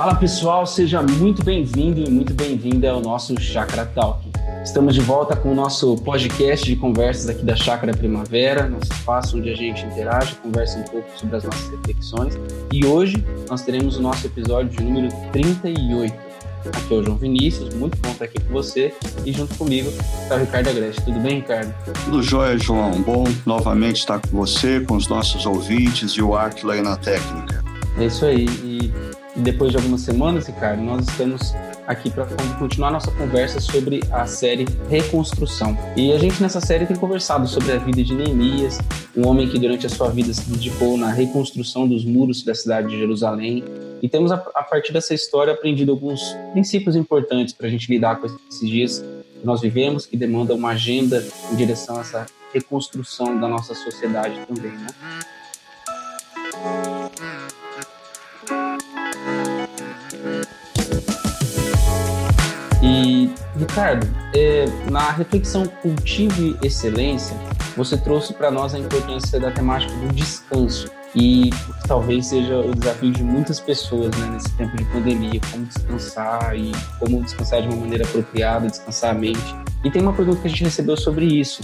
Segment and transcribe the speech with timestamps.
[0.00, 4.26] Fala pessoal, seja muito bem-vindo e muito bem-vinda ao nosso Chakra Talk.
[4.64, 9.36] Estamos de volta com o nosso podcast de conversas aqui da Chácara Primavera, nosso espaço
[9.36, 12.40] onde a gente interage, conversa um pouco sobre as nossas reflexões.
[12.72, 16.14] E hoje nós teremos o nosso episódio de número 38.
[16.64, 18.94] Aqui é o João Vinícius, muito bom estar aqui com você
[19.26, 19.90] e junto comigo
[20.22, 21.02] está o Ricardo Agreste.
[21.02, 21.74] Tudo bem, Ricardo?
[22.06, 23.02] Tudo jóia, João.
[23.02, 27.62] Bom novamente estar com você, com os nossos ouvintes e o Aquila aí na técnica.
[27.98, 28.46] É isso aí.
[28.64, 31.54] E depois de algumas semanas, Ricardo, nós estamos
[31.86, 32.26] aqui para
[32.58, 35.76] continuar nossa conversa sobre a série Reconstrução.
[35.96, 38.78] E a gente nessa série tem conversado sobre a vida de Neemias,
[39.16, 42.88] um homem que durante a sua vida se dedicou na reconstrução dos muros da cidade
[42.88, 43.64] de Jerusalém.
[44.02, 46.20] E temos, a, partir dessa história, aprendido alguns
[46.52, 49.04] princípios importantes para a gente lidar com esses dias
[49.40, 54.40] que nós vivemos, que demandam uma agenda em direção a essa reconstrução da nossa sociedade
[54.46, 54.86] também, né?
[62.90, 67.36] E, Ricardo, é, na reflexão Cultive Excelência,
[67.76, 70.90] você trouxe para nós a importância da temática do descanso.
[71.14, 71.50] E
[71.86, 76.72] talvez seja o desafio de muitas pessoas né, nesse tempo de pandemia, como descansar e
[76.98, 79.54] como descansar de uma maneira apropriada, descansar a mente.
[79.84, 81.62] E tem uma pergunta que a gente recebeu sobre isso,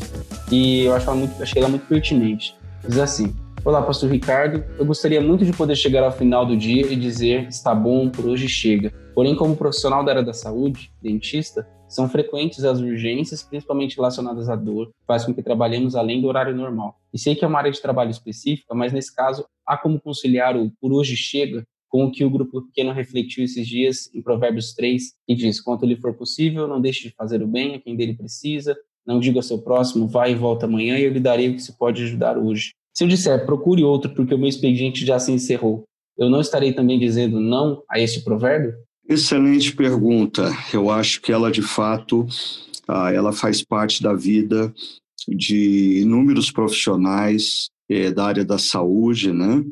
[0.50, 2.56] e eu acho ela muito, achei ela muito pertinente.
[2.88, 3.34] Diz assim:
[3.66, 4.64] Olá, pastor Ricardo.
[4.78, 8.24] Eu gostaria muito de poder chegar ao final do dia e dizer está bom, por
[8.24, 8.92] hoje chega.
[9.12, 14.54] Porém, como profissional da área da saúde, dentista, são frequentes as urgências, principalmente relacionadas à
[14.54, 16.94] dor, faz com que trabalhemos além do horário normal.
[17.12, 20.56] E sei que é uma área de trabalho específica, mas nesse caso há como conciliar
[20.56, 24.74] o por hoje chega com o que o grupo pequeno refletiu esses dias em Provérbios
[24.74, 27.96] 3, e diz: Quanto lhe for possível, não deixe de fazer o bem a quem
[27.96, 31.48] dele precisa, não diga ao seu próximo, vai e volta amanhã, e eu lhe darei
[31.48, 32.70] o que se pode ajudar hoje.
[32.96, 35.84] Se eu disser procure outro porque o meu expediente já se encerrou,
[36.16, 38.72] eu não estarei também dizendo não a este provérbio?
[39.06, 40.50] Excelente pergunta.
[40.72, 42.26] Eu acho que ela de fato,
[42.88, 44.72] ah, ela faz parte da vida
[45.28, 49.62] de inúmeros profissionais eh, da área da saúde, né?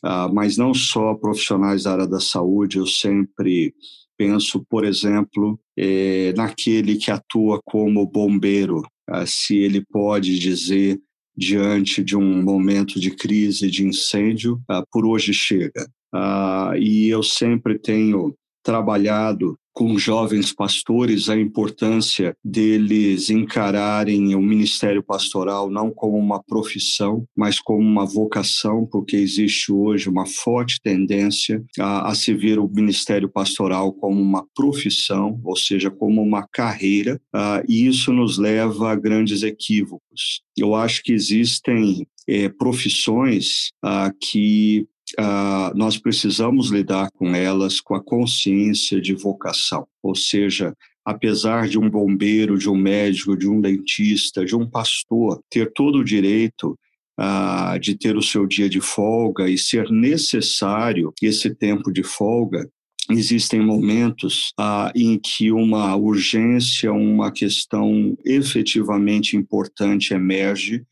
[0.00, 2.78] Ah, mas não só profissionais da área da saúde.
[2.78, 3.74] Eu sempre
[4.16, 11.00] penso, por exemplo, eh, naquele que atua como bombeiro, ah, se ele pode dizer
[11.38, 15.88] diante de um momento de crise, de incêndio, uh, por hoje chega.
[16.12, 18.34] Uh, e eu sempre tenho
[18.68, 27.24] trabalhado com jovens pastores a importância deles encararem o ministério pastoral não como uma profissão,
[27.34, 32.68] mas como uma vocação, porque existe hoje uma forte tendência a, a se ver o
[32.68, 38.90] ministério pastoral como uma profissão, ou seja, como uma carreira, uh, e isso nos leva
[38.90, 40.42] a grandes equívocos.
[40.58, 44.86] Eu acho que existem é, profissões uh, que
[45.18, 50.74] uh, nós precisamos lidar com elas com a consciência de vocação, ou seja,
[51.04, 55.98] apesar de um bombeiro, de um médico, de um dentista, de um pastor ter todo
[55.98, 56.78] o direito
[57.18, 62.68] uh, de ter o seu dia de folga e ser necessário esse tempo de folga,
[63.10, 70.84] existem momentos ah, em que uma urgência, uma questão efetivamente importante emerge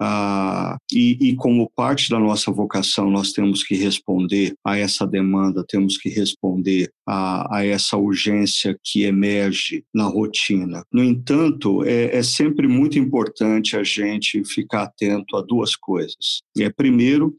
[0.00, 5.64] ah, e, e, como parte da nossa vocação, nós temos que responder a essa demanda,
[5.66, 10.84] temos que responder a, a essa urgência que emerge na rotina.
[10.92, 16.42] No entanto, é, é, sempre muito importante a gente ficar atento a duas coisas.
[16.56, 17.34] É, primeiro,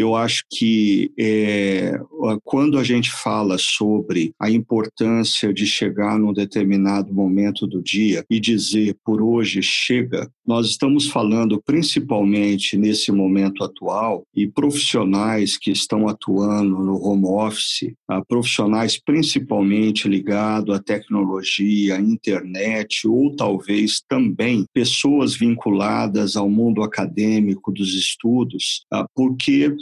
[0.00, 1.98] eu acho que é,
[2.42, 8.40] quando a gente fala sobre a importância de chegar num determinado momento do dia e
[8.40, 16.08] dizer por hoje chega, nós estamos falando principalmente nesse momento atual e profissionais que estão
[16.08, 17.92] atuando no home office,
[18.28, 27.72] profissionais principalmente ligados à tecnologia, à internet ou talvez também pessoas vinculadas ao mundo acadêmico
[27.72, 29.74] dos estudos, porque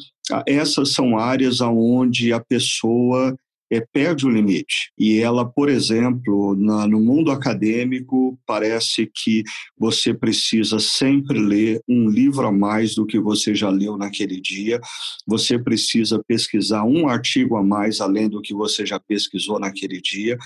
[0.47, 3.37] essas são áreas onde a pessoa
[3.73, 4.93] é, perde o limite.
[4.99, 9.43] E ela, por exemplo, na, no mundo acadêmico, parece que
[9.79, 14.79] você precisa sempre ler um livro a mais do que você já leu naquele dia,
[15.27, 20.37] você precisa pesquisar um artigo a mais além do que você já pesquisou naquele dia.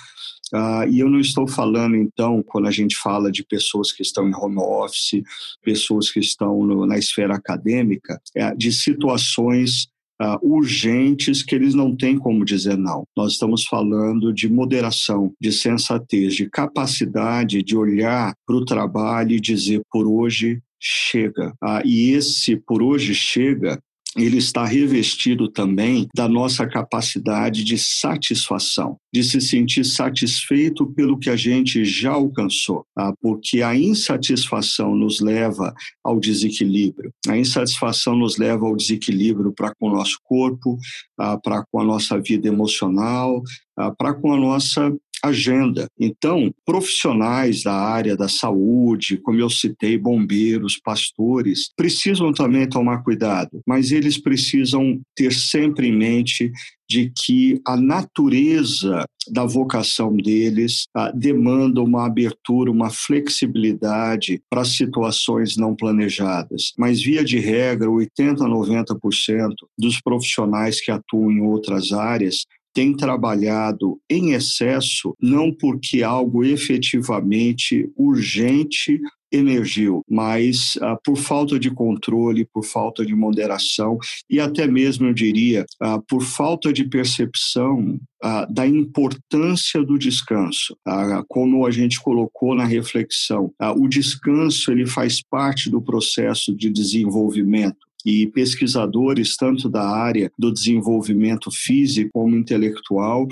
[0.55, 4.29] Uh, e eu não estou falando, então, quando a gente fala de pessoas que estão
[4.29, 5.21] em home office,
[5.61, 9.89] pessoas que estão no, na esfera acadêmica, é, de situações
[10.21, 13.05] uh, urgentes que eles não têm como dizer não.
[13.17, 19.41] Nós estamos falando de moderação, de sensatez, de capacidade de olhar para o trabalho e
[19.41, 21.51] dizer por hoje chega.
[21.63, 23.79] Uh, e esse por hoje chega
[24.17, 31.29] ele está revestido também da nossa capacidade de satisfação, de se sentir satisfeito pelo que
[31.29, 33.13] a gente já alcançou, tá?
[33.21, 37.13] porque a insatisfação nos leva ao desequilíbrio.
[37.29, 40.79] A insatisfação nos leva ao desequilíbrio para com o nosso corpo,
[41.17, 41.39] tá?
[41.39, 43.43] para com a nossa vida emocional,
[43.77, 43.95] tá?
[43.97, 44.95] para com a nossa
[45.27, 45.87] agenda.
[45.99, 53.61] Então, profissionais da área da saúde, como eu citei, bombeiros, pastores, precisam também tomar cuidado,
[53.67, 56.53] mas eles precisam ter sempre em mente
[56.89, 65.57] de que a natureza da vocação deles ah, demanda uma abertura, uma flexibilidade para situações
[65.57, 66.73] não planejadas.
[66.79, 72.47] Mas, via de regra, 80% a 90% dos profissionais que atuam em outras áreas
[72.77, 79.01] tem trabalhado em excesso, não porque algo efetivamente urgente
[79.33, 83.97] emergiu, mas ah, por falta de controle, por falta de moderação
[84.29, 90.77] e até mesmo, eu diria, ah, por falta de percepção ah, da importância do descanso.
[90.87, 96.55] Ah, como a gente colocou na reflexão, ah, o descanso ele faz parte do processo
[96.55, 103.27] de desenvolvimento e pesquisadores tanto da área do desenvolvimento físico como intelectual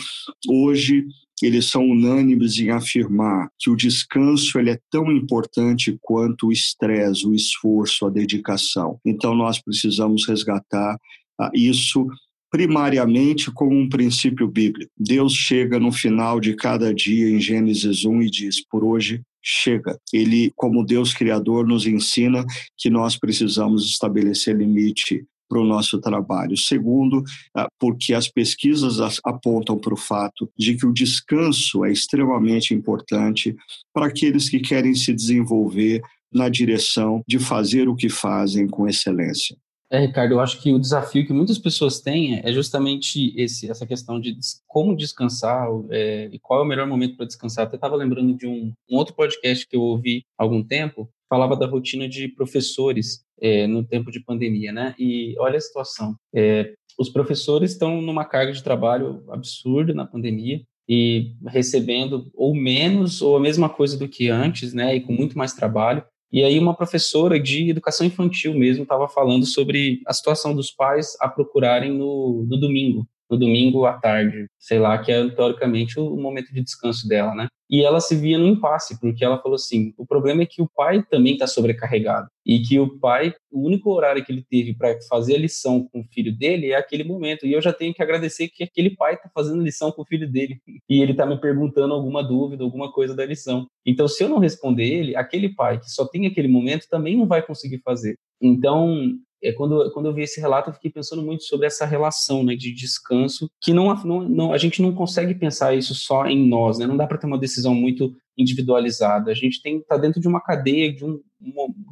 [0.48, 1.06] hoje
[1.42, 7.26] eles são unânimes em afirmar que o descanso ele é tão importante quanto o estresse,
[7.26, 8.98] o esforço, a dedicação.
[9.04, 10.96] Então nós precisamos resgatar
[11.38, 12.06] ah, isso
[12.50, 14.92] primariamente como um princípio bíblico.
[14.96, 19.98] Deus chega no final de cada dia em Gênesis 1 e diz: "Por hoje chega.
[20.12, 22.44] Ele, como Deus Criador, nos ensina
[22.78, 26.56] que nós precisamos estabelecer limite para o nosso trabalho.
[26.56, 27.22] Segundo,
[27.54, 33.54] ah, porque as pesquisas apontam para o fato de que o descanso é extremamente importante
[33.92, 36.00] para aqueles que querem se desenvolver
[36.32, 39.56] na direção de fazer o que fazem com excelência.
[39.94, 43.86] É, Ricardo, eu acho que o desafio que muitas pessoas têm é justamente esse, essa
[43.86, 44.36] questão de
[44.66, 47.64] como descansar é, e qual é o melhor momento para descansar.
[47.64, 51.54] Até estava lembrando de um, um, outro podcast que eu ouvi há algum tempo, falava
[51.54, 54.96] da rotina de professores é, no tempo de pandemia, né?
[54.98, 56.16] E olha a situação.
[56.34, 63.22] É, os professores estão numa carga de trabalho absurda na pandemia e recebendo ou menos
[63.22, 64.96] ou a mesma coisa do que antes, né?
[64.96, 66.04] E com muito mais trabalho.
[66.34, 71.16] E aí uma professora de educação infantil mesmo estava falando sobre a situação dos pais
[71.20, 76.16] a procurarem no, no domingo, no domingo à tarde, sei lá, que é teoricamente o
[76.16, 77.48] momento de descanso dela, né?
[77.70, 80.68] E ela se via no impasse, porque ela falou assim: o problema é que o
[80.68, 84.96] pai também está sobrecarregado e que o pai, o único horário que ele teve para
[85.08, 87.46] fazer a lição com o filho dele é aquele momento.
[87.46, 90.30] E eu já tenho que agradecer que aquele pai está fazendo lição com o filho
[90.30, 93.66] dele e ele está me perguntando alguma dúvida, alguma coisa da lição.
[93.86, 97.26] Então, se eu não responder ele, aquele pai que só tem aquele momento também não
[97.26, 98.18] vai conseguir fazer.
[98.40, 102.42] Então, é, quando, quando eu vi esse relato, eu fiquei pensando muito sobre essa relação
[102.42, 106.48] né, de descanso, que não, não, não, a gente não consegue pensar isso só em
[106.48, 106.86] nós, né?
[106.86, 109.30] não dá para ter uma decisão muito individualizada.
[109.30, 111.20] A gente tem está dentro de uma cadeia de, um,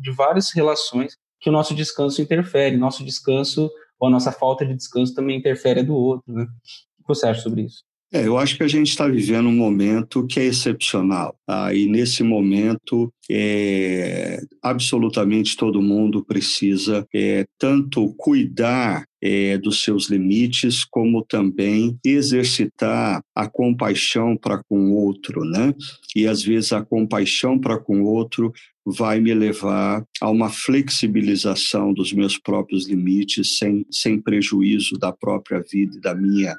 [0.01, 2.77] de várias relações que o nosso descanso interfere.
[2.77, 6.33] Nosso descanso ou a nossa falta de descanso também interfere do outro.
[6.33, 6.45] Né?
[6.45, 7.85] O que você acha sobre isso?
[8.15, 11.35] É, eu acho que a gente está vivendo um momento que é excepcional.
[11.47, 11.73] Tá?
[11.73, 20.85] E nesse momento, é, absolutamente todo mundo precisa é, tanto cuidar é, dos seus limites,
[20.85, 25.73] como também exercitar a compaixão para com o outro, né?
[26.15, 28.53] E às vezes a compaixão para com o outro
[28.85, 35.63] vai me levar a uma flexibilização dos meus próprios limites, sem, sem prejuízo da própria
[35.63, 36.55] vida e da minha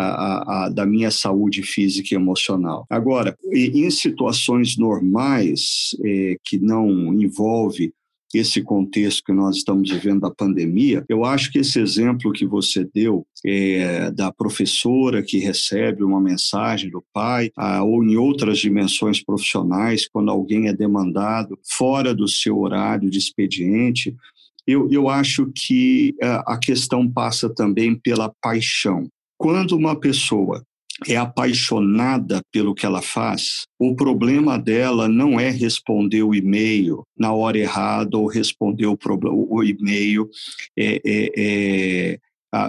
[0.00, 2.86] a, a, da minha saúde física e emocional.
[2.88, 7.92] Agora, em situações normais, é, que não envolve
[8.32, 12.88] esse contexto que nós estamos vivendo da pandemia, eu acho que esse exemplo que você
[12.94, 19.22] deu é, da professora que recebe uma mensagem do pai, a, ou em outras dimensões
[19.22, 24.14] profissionais, quando alguém é demandado fora do seu horário de expediente,
[24.66, 29.08] eu, eu acho que a questão passa também pela paixão.
[29.40, 30.62] Quando uma pessoa
[31.08, 37.32] é apaixonada pelo que ela faz, o problema dela não é responder o e-mail na
[37.32, 38.98] hora errada ou responder o,
[39.48, 40.28] o e-mail
[40.78, 42.18] é, é, é,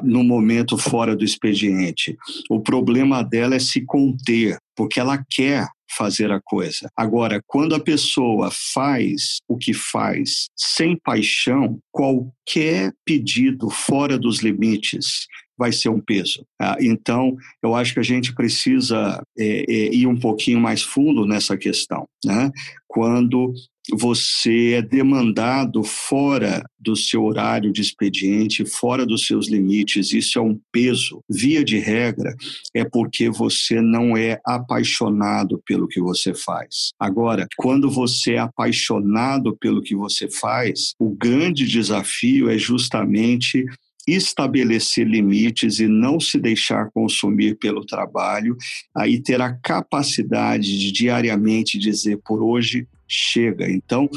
[0.01, 2.15] no momento fora do expediente.
[2.49, 6.89] O problema dela é se conter, porque ela quer fazer a coisa.
[6.95, 15.27] Agora, quando a pessoa faz o que faz sem paixão, qualquer pedido fora dos limites
[15.61, 16.43] vai ser um peso.
[16.59, 21.23] Ah, então, eu acho que a gente precisa é, é, ir um pouquinho mais fundo
[21.23, 22.07] nessa questão.
[22.25, 22.49] Né?
[22.87, 23.53] Quando
[23.91, 30.41] você é demandado fora do seu horário de expediente, fora dos seus limites, isso é
[30.41, 31.21] um peso.
[31.29, 32.35] Via de regra,
[32.73, 36.89] é porque você não é apaixonado pelo que você faz.
[36.99, 43.63] Agora, quando você é apaixonado pelo que você faz, o grande desafio é justamente
[44.07, 48.57] estabelecer limites e não se deixar consumir pelo trabalho,
[48.95, 53.69] aí ter a capacidade de diariamente dizer por hoje chega.
[53.69, 54.09] Então,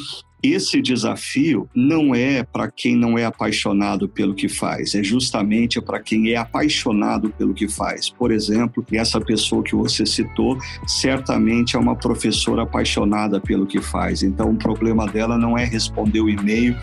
[0.53, 6.01] esse desafio não é para quem não é apaixonado pelo que faz, é justamente para
[6.01, 8.11] quem é apaixonado pelo que faz.
[8.11, 14.23] Por exemplo, essa pessoa que você citou certamente é uma professora apaixonada pelo que faz.
[14.23, 16.77] Então, o problema dela não é responder o e-mail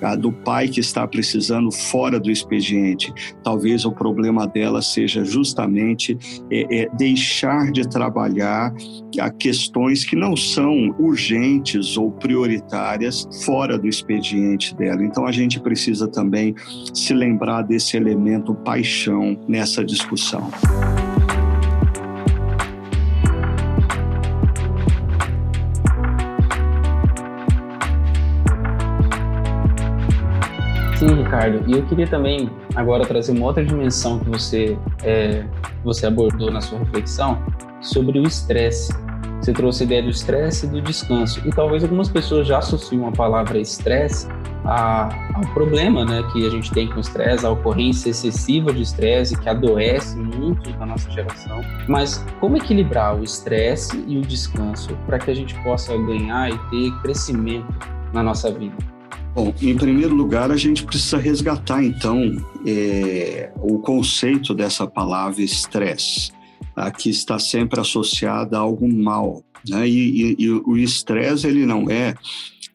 [0.00, 3.12] ah, do pai que está precisando fora do expediente.
[3.42, 6.16] Talvez o problema dela seja justamente
[6.50, 8.72] é, é, deixar de trabalhar
[9.20, 13.07] a questões que não são urgentes ou prioritárias
[13.44, 15.02] fora do expediente dela.
[15.02, 16.54] Então a gente precisa também
[16.92, 20.50] se lembrar desse elemento paixão nessa discussão.
[30.98, 31.62] Sim, Ricardo.
[31.70, 35.44] E eu queria também agora trazer uma outra dimensão que você, é,
[35.84, 37.40] você abordou na sua reflexão
[37.80, 38.92] sobre o estresse.
[39.40, 41.40] Você trouxe a ideia do estresse e do descanso.
[41.46, 44.26] E talvez algumas pessoas já associam a palavra estresse
[44.64, 49.38] ao problema né, que a gente tem com o estresse, a ocorrência excessiva de estresse,
[49.38, 51.60] que adoece muito na nossa geração.
[51.88, 56.58] Mas como equilibrar o estresse e o descanso para que a gente possa ganhar e
[56.70, 57.72] ter crescimento
[58.12, 58.76] na nossa vida?
[59.34, 66.32] Bom, em primeiro lugar, a gente precisa resgatar, então, é, o conceito dessa palavra estresse,
[66.78, 66.90] tá?
[66.92, 69.44] que está sempre associada a algo mal.
[69.68, 69.88] Né?
[69.88, 72.14] E, e, e o estresse, ele não é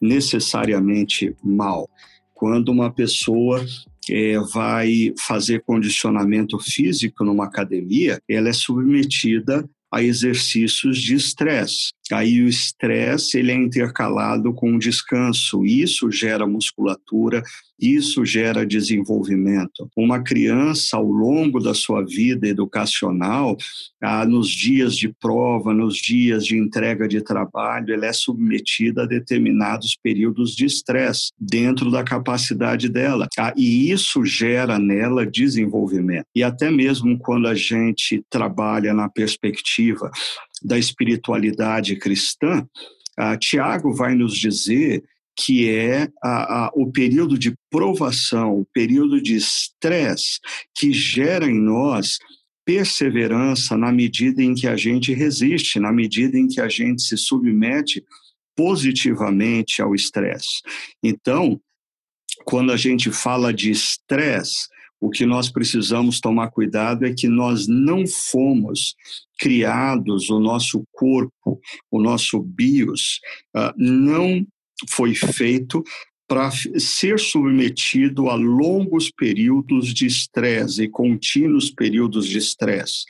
[0.00, 1.88] necessariamente mal.
[2.34, 3.64] Quando uma pessoa
[4.10, 11.90] é, vai fazer condicionamento físico numa academia, ela é submetida a exercícios de estresse.
[12.12, 15.64] Aí o estresse ele é intercalado com o descanso.
[15.64, 17.42] Isso gera musculatura,
[17.80, 19.88] isso gera desenvolvimento.
[19.96, 23.56] Uma criança, ao longo da sua vida educacional,
[24.02, 29.06] ah, nos dias de prova, nos dias de entrega de trabalho, ela é submetida a
[29.06, 33.28] determinados períodos de estresse dentro da capacidade dela.
[33.38, 36.26] Ah, e isso gera nela desenvolvimento.
[36.34, 40.10] E até mesmo quando a gente trabalha na perspectiva
[40.64, 42.66] da espiritualidade cristã,
[43.16, 45.04] ah, Tiago vai nos dizer
[45.36, 50.38] que é a, a, o período de provação, o período de estresse
[50.74, 52.18] que gera em nós
[52.64, 57.16] perseverança na medida em que a gente resiste, na medida em que a gente se
[57.16, 58.02] submete
[58.56, 60.62] positivamente ao estresse.
[61.02, 61.60] Então,
[62.44, 64.68] quando a gente fala de estresse,
[65.00, 68.94] o que nós precisamos tomar cuidado é que nós não fomos
[69.38, 71.60] criados, o nosso corpo,
[71.90, 73.20] o nosso bios,
[73.56, 74.46] uh, não
[74.90, 75.82] foi feito
[76.26, 83.04] para ser submetido a longos períodos de estresse e contínuos períodos de estresse.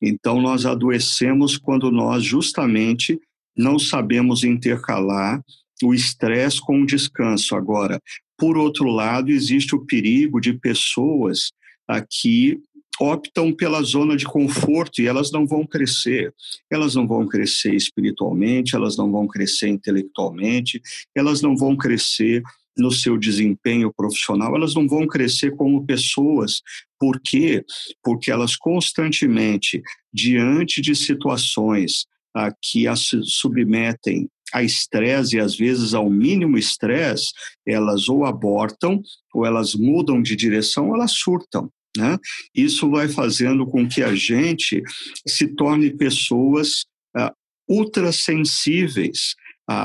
[0.00, 3.18] Então, nós adoecemos quando nós justamente
[3.56, 5.42] não sabemos intercalar
[5.82, 7.54] o estresse com o descanso.
[7.56, 8.00] Agora,
[8.38, 11.50] por outro lado, existe o perigo de pessoas
[11.86, 12.58] aqui
[12.98, 16.34] optam pela zona de conforto e elas não vão crescer.
[16.70, 20.80] Elas não vão crescer espiritualmente, elas não vão crescer intelectualmente,
[21.14, 22.42] elas não vão crescer
[22.76, 26.62] no seu desempenho profissional, elas não vão crescer como pessoas.
[26.98, 27.64] Por quê?
[28.02, 29.82] Porque elas constantemente,
[30.12, 37.32] diante de situações a que as submetem a estresse e às vezes ao mínimo estresse,
[37.66, 39.00] elas ou abortam,
[39.32, 41.70] ou elas mudam de direção, ou elas surtam.
[41.96, 42.18] Né?
[42.54, 44.82] Isso vai fazendo com que a gente
[45.26, 46.84] se torne pessoas
[47.16, 47.30] uh,
[47.68, 49.34] ultrassensíveis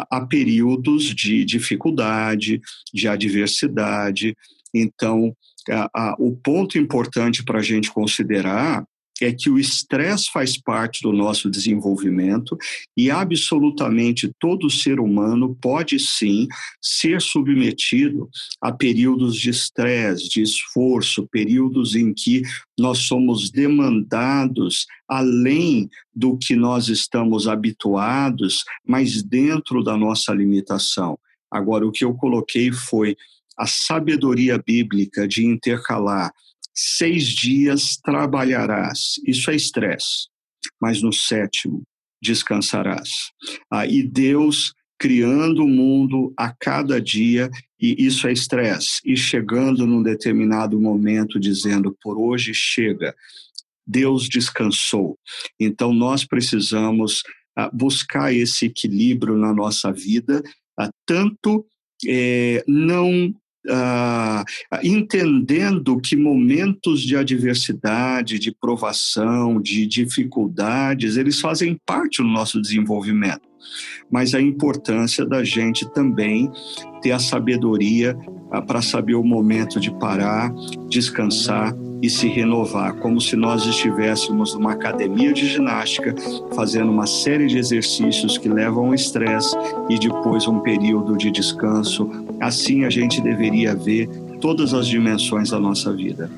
[0.09, 2.59] a períodos de dificuldade,
[2.91, 4.35] de adversidade.
[4.73, 5.31] Então,
[6.17, 8.83] o ponto importante para a gente considerar
[9.21, 12.57] é que o estresse faz parte do nosso desenvolvimento
[12.97, 16.47] e absolutamente todo ser humano pode sim
[16.81, 18.29] ser submetido
[18.61, 22.41] a períodos de estresse, de esforço, períodos em que
[22.77, 31.17] nós somos demandados além do que nós estamos habituados, mas dentro da nossa limitação.
[31.49, 33.15] Agora, o que eu coloquei foi
[33.57, 36.33] a sabedoria bíblica de intercalar
[36.75, 39.15] seis dias trabalharás.
[39.25, 40.27] Isso é estresse.
[40.81, 41.83] Mas no sétimo
[42.21, 43.09] descansarás.
[43.71, 50.01] Aí Deus criando o mundo a cada dia, e isso é estresse, e chegando num
[50.01, 53.13] determinado momento dizendo, por hoje chega,
[53.85, 55.17] Deus descansou.
[55.59, 57.21] Então nós precisamos
[57.59, 60.41] uh, buscar esse equilíbrio na nossa vida,
[60.79, 61.65] uh, tanto
[62.07, 63.33] é, não
[63.69, 64.43] ah,
[64.83, 73.54] entendendo que momentos de adversidade, de provação, de dificuldades, eles fazem parte do nosso desenvolvimento.
[74.09, 76.51] Mas a importância da gente também
[77.01, 78.17] ter a sabedoria
[78.51, 80.53] ah, para saber o momento de parar,
[80.89, 86.13] descansar e se renovar, como se nós estivéssemos numa academia de ginástica,
[86.53, 89.55] fazendo uma série de exercícios que levam ao estresse
[89.89, 92.09] e depois um período de descanso.
[92.39, 94.07] Assim a gente deveria ver
[94.39, 96.29] todas as dimensões da nossa vida.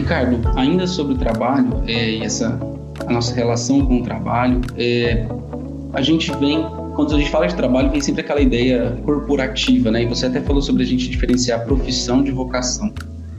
[0.00, 2.58] Ricardo, ainda sobre o trabalho é, e essa
[3.06, 5.26] a nossa relação com o trabalho, é,
[5.92, 6.64] a gente vem
[6.94, 10.02] quando a gente fala de trabalho vem sempre aquela ideia corporativa, né?
[10.02, 12.92] E você até falou sobre a gente diferenciar profissão de vocação,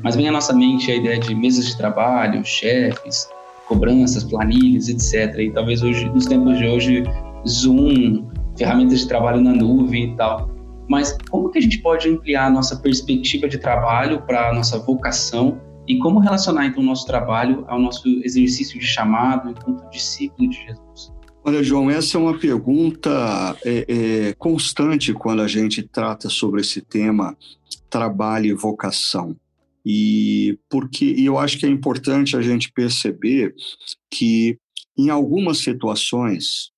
[0.03, 3.27] mas vem à nossa mente a ideia de mesas de trabalho, chefes,
[3.67, 5.37] cobranças, planilhas, etc.
[5.39, 7.03] E talvez hoje, nos tempos de hoje,
[7.47, 8.25] Zoom,
[8.57, 10.49] ferramentas de trabalho na nuvem e tal.
[10.87, 14.79] Mas como que a gente pode ampliar a nossa perspectiva de trabalho para a nossa
[14.79, 15.59] vocação
[15.91, 20.55] e como relacionar então o nosso trabalho ao nosso exercício de chamado enquanto discípulo de
[20.55, 21.11] Jesus?
[21.43, 23.85] Olha, João, essa é uma pergunta é,
[24.29, 27.35] é, constante quando a gente trata sobre esse tema
[27.89, 29.35] trabalho e vocação.
[29.85, 33.53] E porque eu acho que é importante a gente perceber
[34.09, 34.57] que
[34.97, 36.71] em algumas situações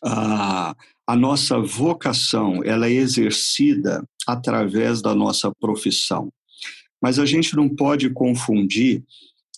[0.00, 0.76] a,
[1.08, 6.32] a nossa vocação ela é exercida através da nossa profissão.
[7.02, 9.02] Mas a gente não pode confundir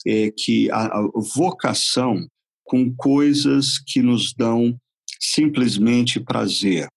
[0.07, 2.27] é, que a, a vocação
[2.65, 4.77] com coisas que nos dão
[5.21, 6.89] simplesmente prazer.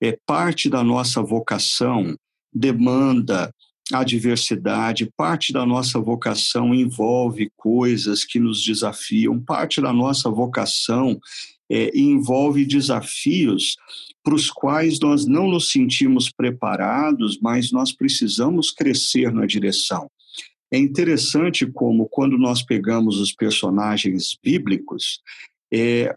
[0.00, 2.16] É parte da nossa vocação
[2.52, 3.52] demanda
[3.92, 11.18] a diversidade, parte da nossa vocação envolve coisas que nos desafiam, parte da nossa vocação
[11.70, 13.76] é, envolve desafios
[14.22, 20.10] para os quais nós não nos sentimos preparados, mas nós precisamos crescer na direção.
[20.72, 25.20] É interessante como, quando nós pegamos os personagens bíblicos,
[25.72, 26.14] é,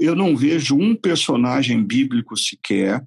[0.00, 3.02] eu não vejo um personagem bíblico sequer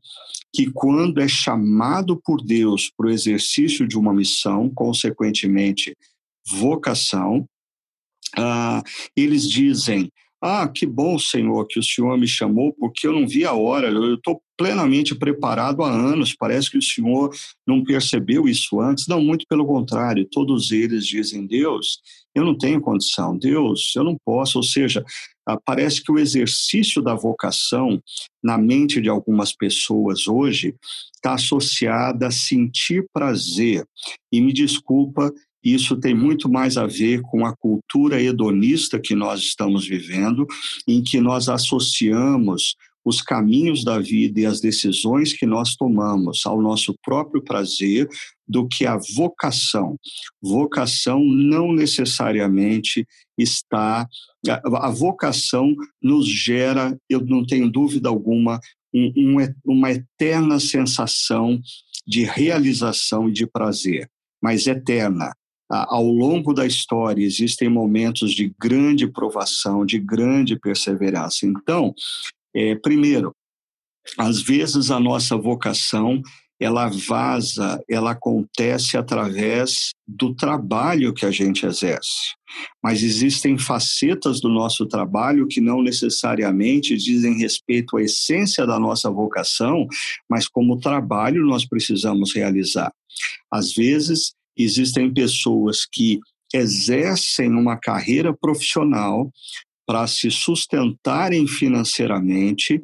[0.53, 5.95] que, quando é chamado por Deus para o exercício de uma missão, consequentemente,
[6.47, 7.47] vocação,
[8.37, 8.83] ah,
[9.15, 10.10] eles dizem:
[10.43, 13.89] ah, que bom, Senhor, que o Senhor me chamou, porque eu não vi a hora,
[13.89, 16.35] eu estou plenamente preparado há anos.
[16.35, 17.31] Parece que o Senhor
[17.65, 19.07] não percebeu isso antes.
[19.07, 21.99] Não, muito pelo contrário, todos eles dizem: Deus,
[22.33, 24.57] eu não tenho condição, Deus, eu não posso.
[24.57, 25.05] Ou seja,
[25.47, 28.01] ah, parece que o exercício da vocação
[28.43, 30.73] na mente de algumas pessoas hoje
[31.15, 33.85] está associada a sentir prazer.
[34.31, 35.31] E me desculpa,
[35.63, 40.47] isso tem muito mais a ver com a cultura hedonista que nós estamos vivendo,
[40.87, 46.61] em que nós associamos os caminhos da vida e as decisões que nós tomamos ao
[46.61, 48.07] nosso próprio prazer
[48.47, 49.97] do que a vocação.
[50.41, 54.07] Vocação não necessariamente está.
[54.47, 58.59] A vocação nos gera, eu não tenho dúvida alguma,
[58.93, 61.59] um, uma eterna sensação
[62.05, 64.09] de realização e de prazer,
[64.41, 65.31] mas eterna
[65.71, 71.45] ao longo da história existem momentos de grande provação, de grande perseverança.
[71.45, 71.93] Então,
[72.53, 73.33] é, primeiro,
[74.17, 76.21] às vezes a nossa vocação
[76.61, 82.35] ela vaza, ela acontece através do trabalho que a gente exerce.
[82.83, 89.09] Mas existem facetas do nosso trabalho que não necessariamente dizem respeito à essência da nossa
[89.09, 89.87] vocação,
[90.29, 92.93] mas como trabalho nós precisamos realizar.
[93.51, 96.19] Às vezes, existem pessoas que
[96.53, 99.31] exercem uma carreira profissional
[99.85, 102.79] para se sustentarem financeiramente,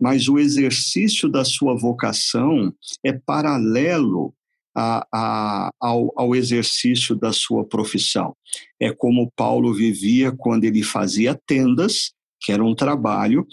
[0.00, 2.72] mas o exercício da sua vocação
[3.04, 4.34] é paralelo
[4.74, 8.34] a, a, ao, ao, exercício da sua profissão.
[8.80, 13.46] É como Paulo vivia quando ele fazia tendas, que era um trabalho,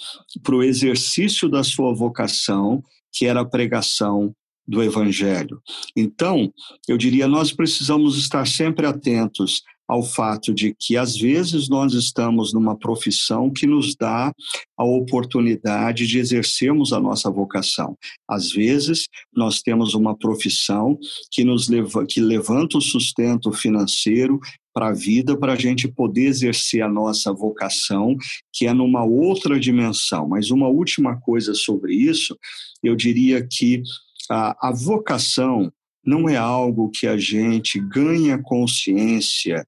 [0.43, 4.33] para o exercício da sua vocação, que era a pregação
[4.67, 5.61] do Evangelho.
[5.95, 6.51] Então,
[6.87, 12.53] eu diria, nós precisamos estar sempre atentos ao fato de que, às vezes, nós estamos
[12.53, 14.33] numa profissão que nos dá
[14.77, 17.95] a oportunidade de exercermos a nossa vocação.
[18.27, 20.97] Às vezes, nós temos uma profissão
[21.31, 24.39] que nos leva, que levanta o sustento financeiro
[24.73, 28.17] para a vida, para a gente poder exercer a nossa vocação,
[28.51, 30.27] que é numa outra dimensão.
[30.27, 32.35] Mas uma última coisa sobre isso,
[32.83, 33.81] eu diria que
[34.29, 35.71] a, a vocação
[36.05, 39.65] não é algo que a gente ganha consciência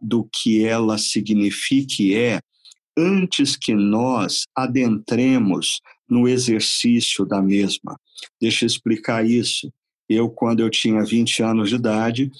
[0.00, 2.40] do que ela significa e é
[2.96, 7.98] antes que nós adentremos no exercício da mesma.
[8.40, 9.72] Deixa eu explicar isso.
[10.08, 12.30] Eu, quando eu tinha 20 anos de idade,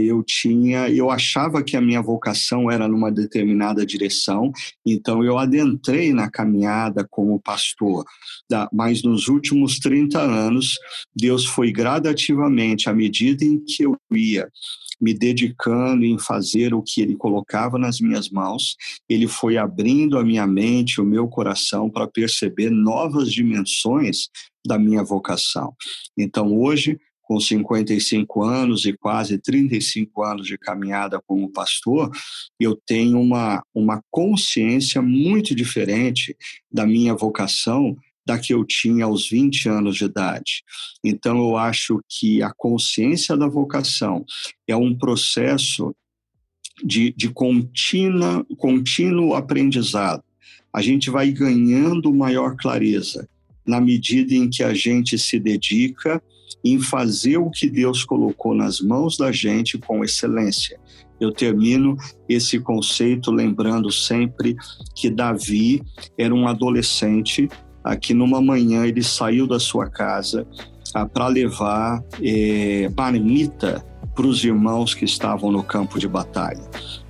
[0.00, 4.50] eu tinha, eu achava que a minha vocação era numa determinada direção,
[4.84, 8.04] então eu adentrei na caminhada como pastor.
[8.72, 10.74] Mas nos últimos 30 anos,
[11.14, 14.48] Deus foi gradativamente, à medida em que eu ia
[15.00, 18.76] me dedicando em fazer o que ele colocava nas minhas mãos,
[19.08, 24.28] ele foi abrindo a minha mente, o meu coração para perceber novas dimensões
[24.66, 25.74] da minha vocação.
[26.18, 32.10] Então, hoje, com 55 anos e quase 35 anos de caminhada como pastor,
[32.58, 36.36] eu tenho uma, uma consciência muito diferente
[36.68, 40.64] da minha vocação da que eu tinha aos 20 anos de idade.
[41.04, 44.24] Então, eu acho que a consciência da vocação
[44.66, 45.94] é um processo
[46.84, 50.24] de, de contínua, contínuo aprendizado.
[50.72, 53.28] A gente vai ganhando maior clareza
[53.64, 56.20] na medida em que a gente se dedica
[56.64, 60.78] em fazer o que Deus colocou nas mãos da gente com excelência.
[61.20, 61.96] Eu termino
[62.28, 64.56] esse conceito lembrando sempre
[64.94, 65.82] que Davi
[66.16, 67.48] era um adolescente
[68.00, 70.46] que numa manhã ele saiu da sua casa
[70.94, 76.62] ah, para levar eh, marmita para os irmãos que estavam no campo de batalha.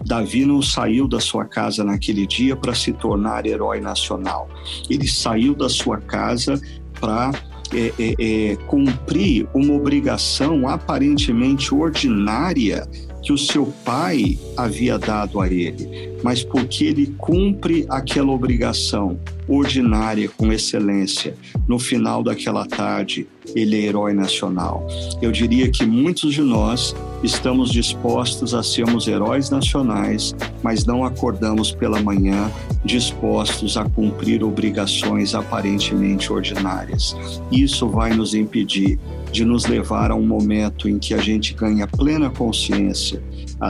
[0.05, 4.49] Davi não saiu da sua casa naquele dia para se tornar herói nacional.
[4.89, 6.61] Ele saiu da sua casa
[7.01, 7.33] para
[7.73, 12.87] é, é, é, cumprir uma obrigação aparentemente ordinária
[13.23, 20.29] que o seu pai havia dado a ele, mas porque ele cumpre aquela obrigação ordinária
[20.29, 24.87] com excelência, no final daquela tarde, ele é herói nacional.
[25.21, 31.73] Eu diria que muitos de nós estamos dispostos a sermos heróis nacionais, mas não acordamos
[31.73, 32.51] pela manhã
[32.85, 37.17] dispostos a cumprir obrigações aparentemente ordinárias.
[37.51, 38.99] Isso vai nos impedir
[39.33, 43.23] de nos levar a um momento em que a gente ganha plena consciência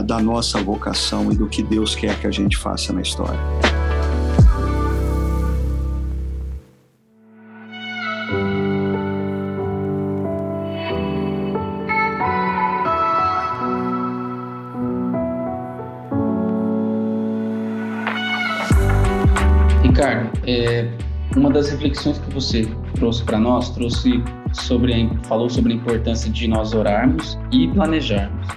[0.06, 3.38] da nossa vocação e do que Deus quer que a gente faça na história.
[19.82, 20.88] Ricardo, é,
[21.36, 24.22] uma das reflexões que você trouxe para nós trouxe
[24.52, 28.48] sobre falou sobre a importância de nós orarmos e planejarmos.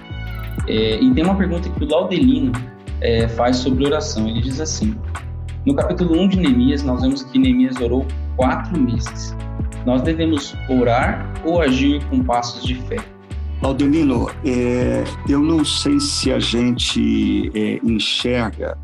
[0.66, 2.52] É, e tem uma pergunta que o Laudelino
[3.04, 4.26] é, faz sobre oração.
[4.26, 4.96] Ele diz assim:
[5.64, 9.36] No capítulo 1 de Neemias, nós vemos que Neemias orou quatro meses.
[9.86, 12.96] Nós devemos orar ou agir com passos de fé?
[13.62, 18.76] Laudelino, é, eu não sei se a gente é, enxerga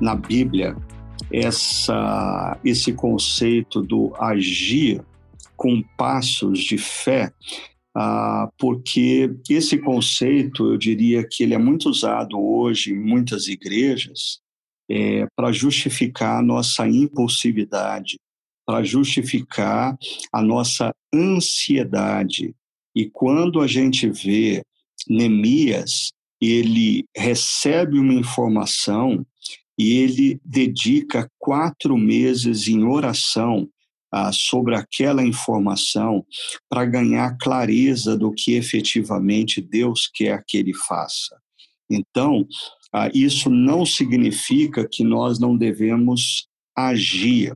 [0.00, 0.76] na Bíblia
[1.32, 5.00] essa, esse conceito do agir
[5.56, 7.32] com passos de fé,
[7.96, 14.40] ah, porque esse conceito, eu diria que ele é muito usado hoje em muitas igrejas
[14.90, 18.18] é, para justificar a nossa impulsividade,
[18.66, 19.96] para justificar
[20.32, 22.54] a nossa ansiedade.
[22.94, 24.62] E quando a gente vê
[25.08, 29.26] Neemias, ele recebe uma informação
[29.78, 33.68] e ele dedica quatro meses em oração
[34.12, 36.24] ah, sobre aquela informação
[36.68, 41.36] para ganhar clareza do que efetivamente Deus quer que ele faça.
[41.90, 42.46] Então,
[42.92, 47.52] ah, isso não significa que nós não devemos agir.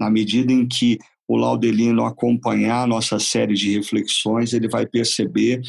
[0.00, 5.60] Na medida em que o Laudelino acompanhar a nossa série de reflexões, ele vai perceber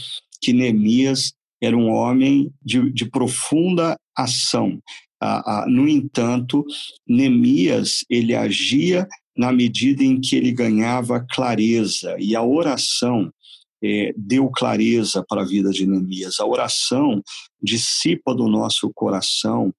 [0.41, 4.81] que Neemias era um homem de, de profunda ação,
[5.25, 6.65] ah, ah, no entanto,
[7.07, 13.31] Neemias ele agia na medida em que ele ganhava clareza e a oração
[13.83, 16.39] é, deu clareza para a vida de Neemias.
[16.39, 17.21] A oração
[17.61, 19.73] dissipa do nosso coração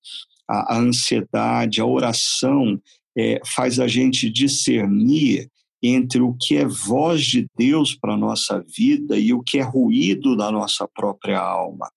[0.48, 2.80] a, a ansiedade, a oração
[3.16, 5.48] é, faz a gente discernir
[5.82, 9.62] entre o que é voz de Deus para a nossa vida e o que é
[9.62, 11.90] ruído da nossa própria alma.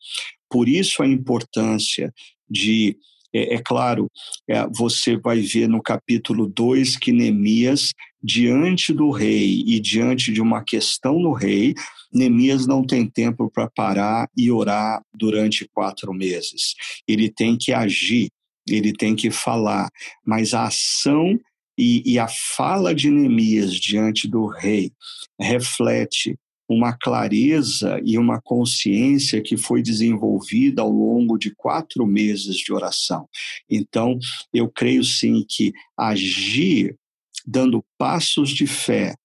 [0.50, 2.14] Por isso a importância
[2.50, 2.98] de
[3.34, 4.10] é, é, claro,
[4.50, 10.42] é, você vai ver no capítulo 2 que Neemias, diante do rei e diante de
[10.42, 11.74] uma questão no rei,
[12.14, 16.74] Neemias não tem tempo para parar e orar durante quatro meses.
[17.08, 18.30] Ele tem que agir,
[18.68, 19.90] ele tem que falar,
[20.26, 21.38] mas a ação
[21.78, 24.92] e, e a fala de Neemias diante do rei
[25.40, 26.36] reflete
[26.70, 33.28] uma clareza e uma consciência que foi desenvolvida ao longo de quatro meses de oração.
[33.70, 34.20] Então,
[34.54, 36.96] eu creio sim que agir
[37.46, 39.16] dando passos de fé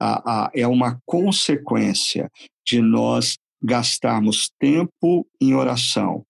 [0.00, 2.30] a, a, é uma consequência
[2.66, 6.24] de nós gastarmos tempo em oração,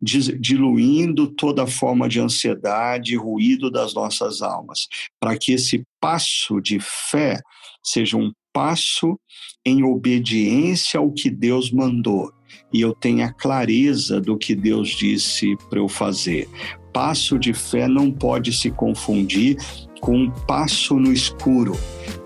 [0.00, 4.86] diluindo toda forma de ansiedade e ruído das nossas almas,
[5.20, 7.40] para que esse passo de fé
[7.82, 9.18] seja um passo
[9.66, 12.32] em obediência ao que Deus mandou
[12.72, 16.48] e eu tenha clareza do que Deus disse para eu fazer.
[16.92, 19.56] Passo de fé não pode se confundir
[20.00, 21.76] com um passo no escuro,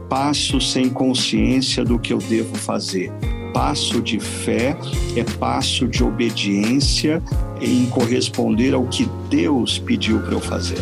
[0.09, 3.11] passo sem consciência do que eu devo fazer.
[3.53, 4.77] Passo de fé
[5.17, 7.23] é passo de obediência
[7.61, 10.79] em corresponder ao que Deus pediu para eu fazer.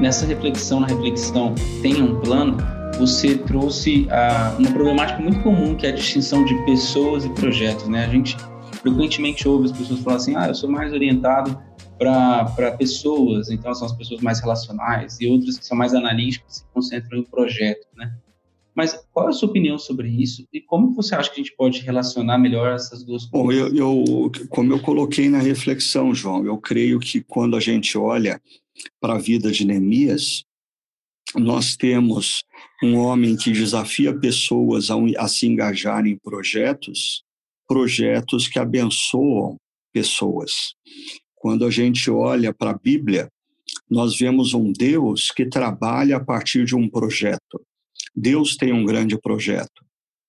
[0.00, 2.56] Nessa reflexão, na reflexão Tenha um Plano,
[2.98, 7.88] você trouxe a, uma problemática muito comum, que é a distinção de pessoas e projetos.
[7.88, 8.04] Né?
[8.04, 8.36] A gente
[8.80, 11.60] frequentemente ouve as pessoas falar assim, ah, eu sou mais orientado
[11.98, 16.64] para pessoas, então são as pessoas mais relacionais, e outras que são mais analíticas, se
[16.72, 18.12] concentram em projeto, né?
[18.78, 21.56] Mas qual é a sua opinião sobre isso e como você acha que a gente
[21.56, 23.72] pode relacionar melhor essas duas coisas?
[23.72, 27.98] Bom, eu, eu, como eu coloquei na reflexão, João, eu creio que quando a gente
[27.98, 28.40] olha
[29.00, 30.44] para a vida de Neemias,
[31.34, 32.44] nós temos
[32.82, 37.22] um homem que desafia pessoas a, a se engajarem em projetos,
[37.66, 39.56] projetos que abençoam
[39.92, 40.74] pessoas.
[41.34, 43.28] Quando a gente olha para a Bíblia,
[43.90, 47.60] nós vemos um Deus que trabalha a partir de um projeto.
[48.14, 49.84] Deus tem um grande projeto,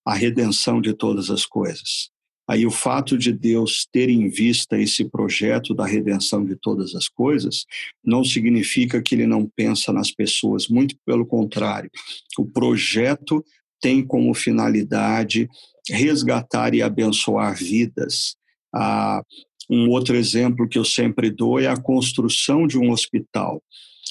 [0.05, 2.09] a redenção de todas as coisas.
[2.49, 7.07] Aí o fato de Deus ter em vista esse projeto da redenção de todas as
[7.07, 7.63] coisas
[8.03, 11.91] não significa que ele não pensa nas pessoas, muito pelo contrário.
[12.39, 13.45] O projeto
[13.79, 15.47] tem como finalidade
[15.87, 18.35] resgatar e abençoar vidas.
[18.73, 19.21] Ah,
[19.69, 23.61] um outro exemplo que eu sempre dou é a construção de um hospital.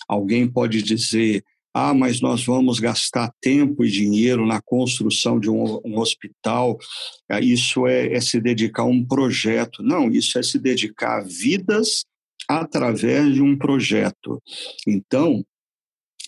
[0.09, 1.42] Alguém pode dizer,
[1.74, 6.78] ah, mas nós vamos gastar tempo e dinheiro na construção de um, um hospital.
[7.31, 9.83] Ah, isso é, é, se dedicar a um projeto.
[9.83, 12.04] Não, isso é se dedicar a vidas
[12.48, 14.42] através de um projeto.
[14.87, 15.44] Então,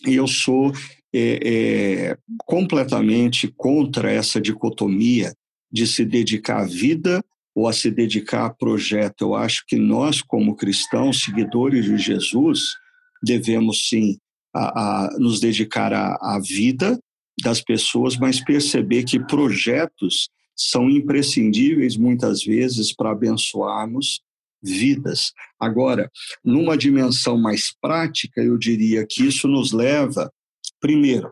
[0.05, 0.71] eu sou
[1.13, 5.33] é, é, completamente contra essa dicotomia
[5.71, 7.23] de se dedicar à vida
[7.55, 9.21] ou a se dedicar a projeto.
[9.21, 12.61] Eu acho que nós, como cristãos, seguidores de Jesus,
[13.23, 14.17] devemos sim
[14.53, 16.99] a, a nos dedicar à, vida
[17.43, 24.21] das pessoas, mas perceber que projetos são imprescindíveis muitas vezes para abençoarmos
[24.61, 25.31] vidas.
[25.59, 26.09] Agora,
[26.43, 30.31] numa dimensão mais prática, eu diria que isso nos leva,
[30.79, 31.31] primeiro,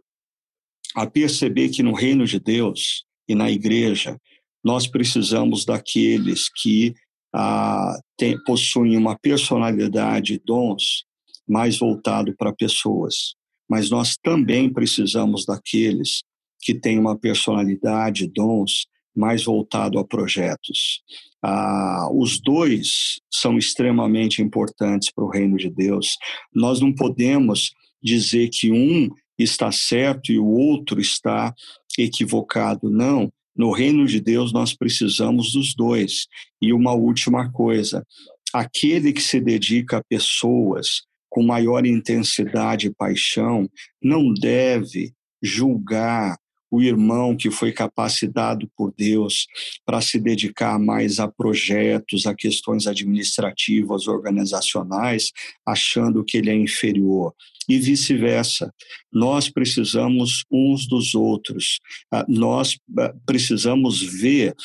[0.96, 4.18] a perceber que no reino de Deus e na igreja,
[4.64, 6.96] nós precisamos daqueles que
[7.34, 11.06] ah, tem, possuem uma personalidade e dons
[11.50, 13.34] mais voltado para pessoas,
[13.68, 16.22] mas nós também precisamos daqueles
[16.62, 18.86] que têm uma personalidade, dons
[19.16, 21.02] mais voltado a projetos.
[21.44, 26.16] Ah, os dois são extremamente importantes para o reino de Deus.
[26.54, 31.54] Nós não podemos dizer que um está certo e o outro está
[31.98, 32.90] equivocado.
[32.90, 33.32] Não.
[33.56, 36.28] No reino de Deus, nós precisamos dos dois.
[36.62, 38.06] E uma última coisa:
[38.54, 43.70] aquele que se dedica a pessoas, com maior intensidade e paixão,
[44.02, 46.38] não deve julgar
[46.72, 49.48] o irmão que foi capacitado por Deus
[49.86, 55.32] para se dedicar mais a projetos, a questões administrativas, organizacionais,
[55.66, 57.34] achando que ele é inferior
[57.68, 58.74] e vice-versa.
[59.14, 61.80] Nós precisamos uns dos outros.
[62.12, 64.56] Ah, nós ah, precisamos ver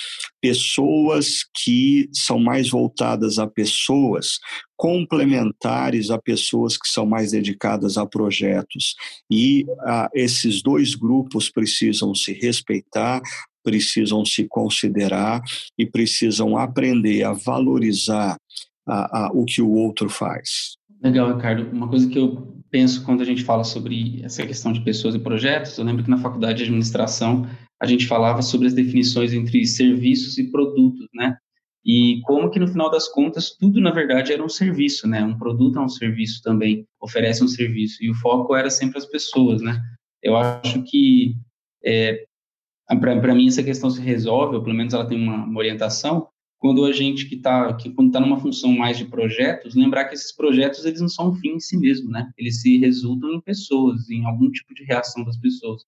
[0.41, 4.39] pessoas que são mais voltadas a pessoas,
[4.77, 8.95] complementares a pessoas que são mais dedicadas a projetos.
[9.31, 13.23] E ah, esses dois grupos precisam se respeitar,
[13.63, 15.41] precisam se considerar
[15.79, 18.37] e precisam aprender a valorizar
[18.87, 20.77] a, a, o que o outro faz.
[21.03, 21.71] Legal, Ricardo.
[21.71, 25.19] Uma coisa que eu penso quando a gente fala sobre essa questão de pessoas e
[25.19, 27.47] projetos, eu lembro que na faculdade de administração
[27.81, 31.37] a gente falava sobre as definições entre serviços e produtos, né?
[31.85, 35.23] E como que no final das contas tudo na verdade era um serviço, né?
[35.23, 39.07] Um produto é um serviço também, oferece um serviço e o foco era sempre as
[39.07, 39.81] pessoas, né?
[40.23, 41.37] Eu acho que
[41.85, 42.25] é,
[42.89, 46.29] para mim essa questão se resolve, ou pelo menos ela tem uma, uma orientação
[46.65, 50.15] quando a gente que está que quando está numa função mais de projetos, lembrar que
[50.15, 52.27] esses projetos eles não são um fim em si mesmo, né?
[52.39, 55.83] Eles se resultam em pessoas, em algum tipo de reação das pessoas.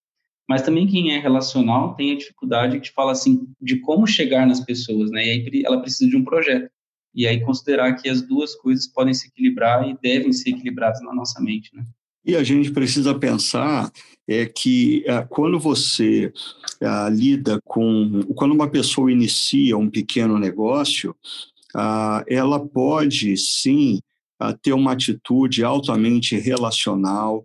[0.49, 4.61] Mas também quem é relacional tem a dificuldade de falar assim de como chegar nas
[4.61, 5.27] pessoas, né?
[5.27, 6.71] E aí ela precisa de um projeto.
[7.15, 11.15] E aí considerar que as duas coisas podem se equilibrar e devem ser equilibradas na
[11.15, 11.85] nossa mente, né?
[12.25, 13.91] E a gente precisa pensar
[14.29, 16.33] é que é, quando você
[16.81, 21.15] é, lida com, quando uma pessoa inicia um pequeno negócio,
[22.27, 24.01] ela pode sim
[24.63, 27.45] ter uma atitude altamente relacional,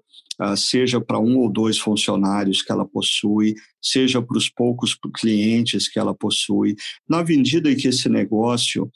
[0.56, 5.99] seja para um ou dois funcionários que ela possui, seja para os poucos clientes que
[5.99, 6.75] ela possui.
[7.08, 8.89] Na medida em que esse negócio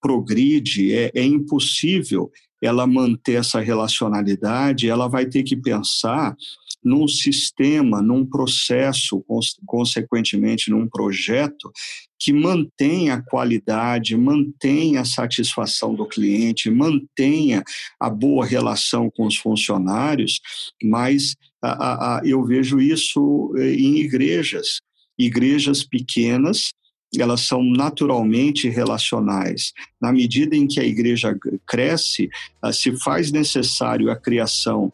[0.00, 2.30] progride, é, é impossível
[2.62, 6.36] ela manter essa relacionalidade, ela vai ter que pensar
[6.84, 9.24] num sistema, num processo,
[9.66, 11.70] consequentemente num projeto
[12.18, 17.62] que mantenha a qualidade, mantenha a satisfação do cliente, mantenha
[17.98, 20.40] a boa relação com os funcionários,
[20.82, 24.80] mas a, a, eu vejo isso eh, em igrejas,
[25.18, 26.72] igrejas pequenas
[27.20, 29.72] elas são naturalmente relacionais.
[30.00, 32.30] Na medida em que a igreja cresce,
[32.62, 34.90] ah, se faz necessário a criação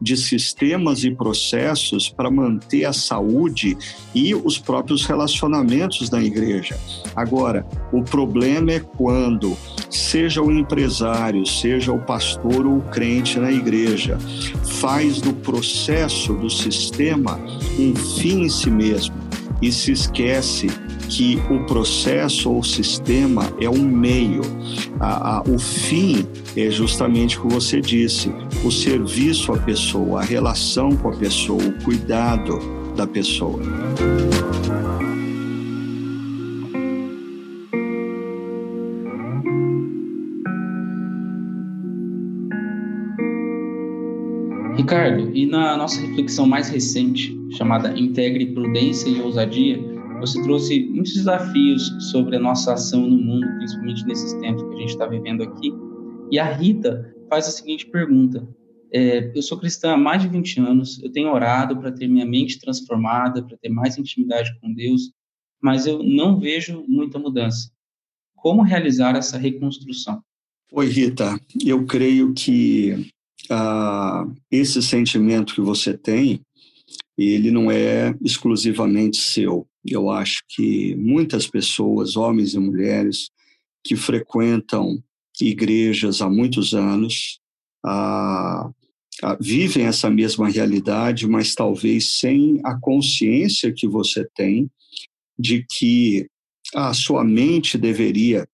[0.00, 3.76] de sistemas e processos para manter a saúde
[4.14, 6.78] e os próprios relacionamentos da igreja.
[7.14, 9.56] Agora, o problema é quando,
[9.88, 14.18] seja o empresário, seja o pastor ou o crente na igreja,
[14.80, 17.38] faz do processo, do sistema,
[17.78, 19.14] um fim em si mesmo
[19.60, 20.66] e se esquece
[21.12, 24.40] que o processo ou o sistema é um meio.
[24.98, 28.32] A, a, o fim é justamente o que você disse:
[28.64, 32.58] o serviço à pessoa, a relação com a pessoa, o cuidado
[32.96, 33.60] da pessoa.
[44.74, 49.91] Ricardo, e na nossa reflexão mais recente, chamada Integre Prudência e Ousadia,
[50.22, 54.78] você trouxe muitos desafios sobre a nossa ação no mundo, principalmente nesses tempos que a
[54.78, 55.72] gente está vivendo aqui.
[56.30, 58.48] E a Rita faz a seguinte pergunta:
[58.92, 62.24] é, Eu sou cristã há mais de 20 anos, eu tenho orado para ter minha
[62.24, 65.12] mente transformada, para ter mais intimidade com Deus,
[65.60, 67.72] mas eu não vejo muita mudança.
[68.36, 70.22] Como realizar essa reconstrução?
[70.70, 71.36] Oi, Rita.
[71.64, 73.10] Eu creio que
[73.50, 76.40] ah, esse sentimento que você tem,
[77.18, 79.66] ele não é exclusivamente seu.
[79.84, 83.30] Eu acho que muitas pessoas, homens e mulheres,
[83.84, 85.02] que frequentam
[85.40, 87.40] igrejas há muitos anos,
[87.84, 88.70] ah,
[89.22, 94.70] ah, vivem essa mesma realidade, mas talvez sem a consciência que você tem
[95.38, 96.28] de que
[96.74, 98.46] a sua mente deveria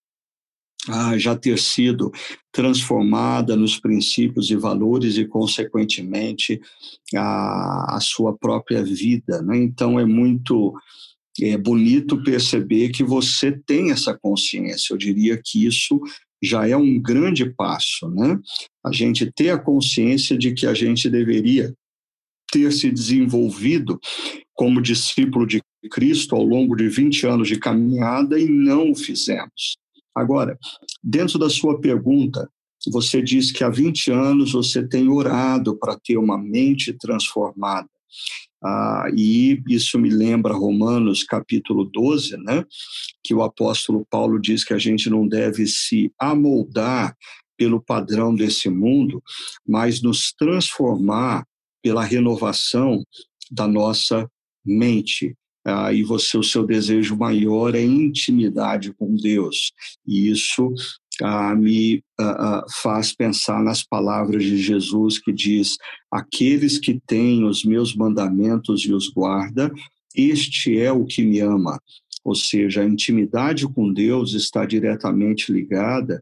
[0.87, 2.11] ah, já ter sido
[2.51, 6.59] transformada nos princípios e valores e, consequentemente,
[7.15, 9.41] a, a sua própria vida.
[9.41, 9.57] Né?
[9.57, 10.73] Então, é muito
[11.45, 14.93] é bonito perceber que você tem essa consciência.
[14.93, 15.99] Eu diria que isso
[16.41, 18.39] já é um grande passo, né?
[18.85, 21.73] A gente ter a consciência de que a gente deveria
[22.51, 23.99] ter se desenvolvido
[24.53, 29.77] como discípulo de Cristo ao longo de 20 anos de caminhada e não o fizemos.
[30.15, 30.57] Agora,
[31.03, 32.49] dentro da sua pergunta,
[32.91, 37.89] você diz que há 20 anos você tem orado para ter uma mente transformada.
[38.63, 42.65] Ah, e isso me lembra Romanos capítulo 12, né?
[43.23, 47.15] que o apóstolo Paulo diz que a gente não deve se amoldar
[47.57, 49.21] pelo padrão desse mundo,
[49.67, 51.45] mas nos transformar
[51.81, 53.03] pela renovação
[53.51, 54.29] da nossa
[54.65, 55.35] mente.
[55.65, 59.71] Ah, e você, o seu desejo maior é intimidade com Deus.
[60.07, 60.73] E isso
[61.21, 65.77] ah, me ah, faz pensar nas palavras de Jesus que diz:
[66.11, 69.71] Aqueles que têm os meus mandamentos e os guarda,
[70.15, 71.79] este é o que me ama.
[72.23, 76.21] Ou seja, a intimidade com Deus está diretamente ligada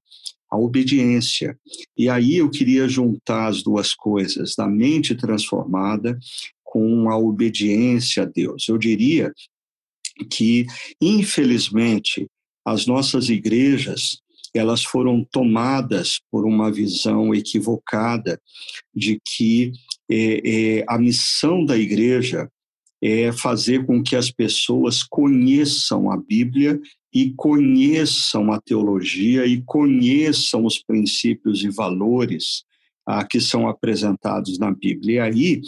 [0.50, 1.58] à obediência.
[1.98, 6.18] E aí eu queria juntar as duas coisas, da mente transformada
[6.64, 8.68] com a obediência a Deus.
[8.68, 9.34] Eu diria
[10.30, 10.66] que,
[11.02, 12.28] infelizmente,
[12.66, 14.20] as nossas igrejas
[14.54, 18.40] elas foram tomadas por uma visão equivocada
[18.96, 19.72] de que
[20.10, 20.42] é,
[20.80, 22.50] é, a missão da igreja
[23.02, 26.80] é fazer com que as pessoas conheçam a Bíblia
[27.14, 32.64] e conheçam a teologia e conheçam os princípios e valores
[33.06, 35.14] ah, que são apresentados na Bíblia.
[35.14, 35.62] E aí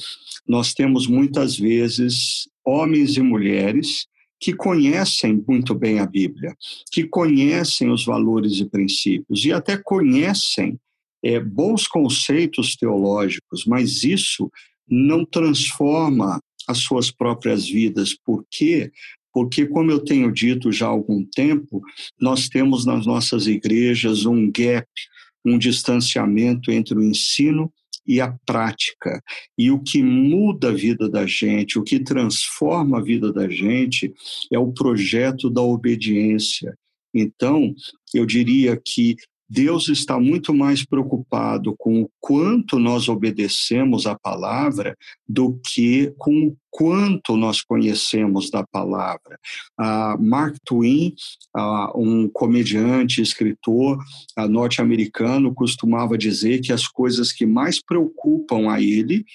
[0.48, 4.08] nós temos muitas vezes homens e mulheres
[4.40, 6.56] que conhecem muito bem a Bíblia,
[6.92, 10.80] que conhecem os valores e princípios e até conhecem
[11.24, 14.50] é, bons conceitos teológicos, mas isso
[14.88, 18.16] não transforma as suas próprias vidas.
[18.16, 18.92] Por quê?
[19.34, 21.82] Porque, como eu tenho dito já há algum tempo,
[22.20, 24.88] nós temos nas nossas igrejas um gap,
[25.46, 27.72] um distanciamento entre o ensino
[28.10, 29.22] e a prática.
[29.56, 34.12] E o que muda a vida da gente, o que transforma a vida da gente,
[34.52, 36.76] é o projeto da obediência.
[37.14, 37.72] Então,
[38.12, 39.16] eu diria que
[39.50, 44.96] Deus está muito mais preocupado com o quanto nós obedecemos a palavra
[45.28, 49.40] do que com o quanto nós conhecemos da palavra.
[49.80, 51.16] Uh, Mark Twain,
[51.96, 53.98] um comediante, escritor
[54.48, 59.26] norte-americano, costumava dizer que as coisas que mais preocupam a ele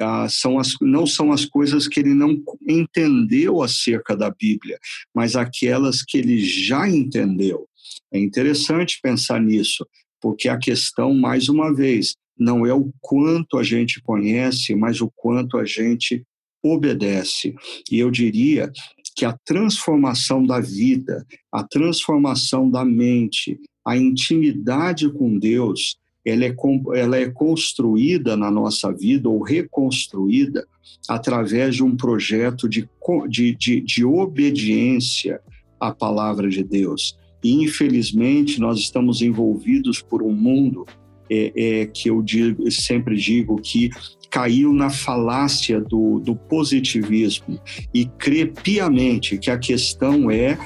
[0.00, 2.36] ah, são as, não são as coisas que ele não
[2.68, 4.78] entendeu acerca da Bíblia,
[5.14, 7.68] mas aquelas que ele já entendeu.
[8.12, 9.86] É interessante pensar nisso,
[10.20, 15.10] porque a questão, mais uma vez, não é o quanto a gente conhece, mas o
[15.14, 16.24] quanto a gente
[16.62, 17.54] obedece.
[17.90, 18.72] E eu diria
[19.14, 26.56] que a transformação da vida, a transformação da mente, a intimidade com Deus, ela é,
[26.96, 30.66] ela é construída na nossa vida ou reconstruída
[31.08, 32.88] através de um projeto de,
[33.28, 35.40] de, de, de obediência
[35.78, 37.16] à palavra de Deus.
[37.44, 40.86] E, infelizmente, nós estamos envolvidos por um mundo
[41.30, 43.90] é, é, que eu digo, sempre digo que
[44.30, 47.60] caiu na falácia do, do positivismo
[47.92, 50.58] e crê piamente que a questão é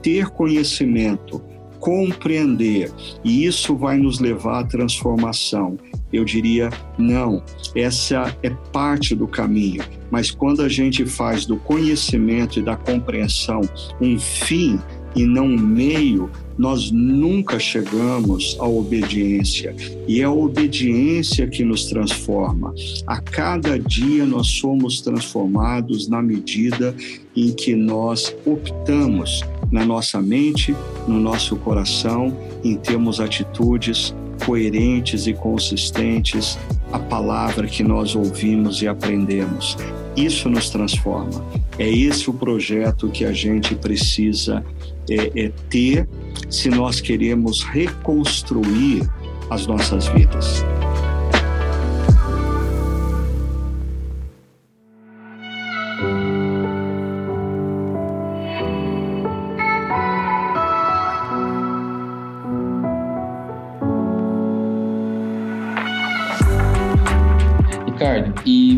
[0.00, 1.42] ter conhecimento,
[1.80, 2.92] compreender,
[3.24, 5.76] e isso vai nos levar à transformação.
[6.12, 7.42] Eu diria, não,
[7.74, 13.60] essa é parte do caminho, mas quando a gente faz do conhecimento e da compreensão
[14.00, 14.78] um fim,
[15.16, 19.74] e não meio, nós nunca chegamos à obediência.
[20.06, 22.74] E é a obediência que nos transforma.
[23.06, 26.94] A cada dia nós somos transformados na medida
[27.34, 29.42] em que nós optamos
[29.72, 30.76] na nossa mente,
[31.08, 34.14] no nosso coração, em termos atitudes
[34.44, 36.58] coerentes e consistentes
[36.92, 39.76] à palavra que nós ouvimos e aprendemos.
[40.16, 41.44] Isso nos transforma.
[41.78, 44.64] É esse o projeto que a gente precisa
[45.10, 46.08] é, é ter
[46.50, 49.08] se nós queremos reconstruir
[49.50, 50.64] as nossas vidas.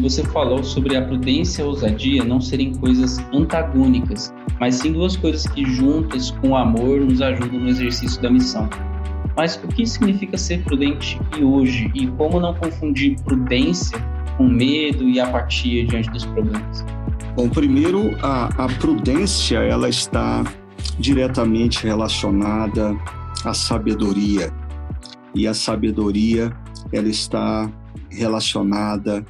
[0.09, 5.17] Você falou sobre a prudência e a ousadia não serem coisas antagônicas, mas sim duas
[5.17, 8.71] coisas que juntas com o amor nos ajudam no exercício da missão.
[9.37, 13.99] Mas o que significa ser prudente e hoje e como não confundir prudência
[14.39, 16.85] com medo e apatia diante dos problemas?
[17.37, 20.43] Bom, primeiro a, a prudência ela está
[20.99, 22.97] diretamente relacionada
[23.45, 24.51] à sabedoria
[25.35, 26.51] e a sabedoria
[26.93, 27.71] ela está
[28.11, 29.25] relacionada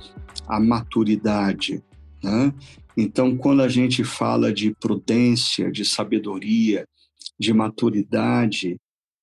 [0.49, 1.83] à maturidade.
[2.23, 2.53] Né?
[2.97, 6.87] Então, quando a gente fala de prudência, de sabedoria,
[7.39, 8.77] de maturidade,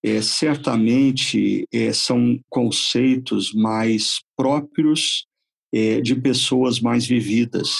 [0.04, 5.26] é, certamente é, são conceitos mais próprios
[5.74, 7.76] é, de pessoas mais vividas,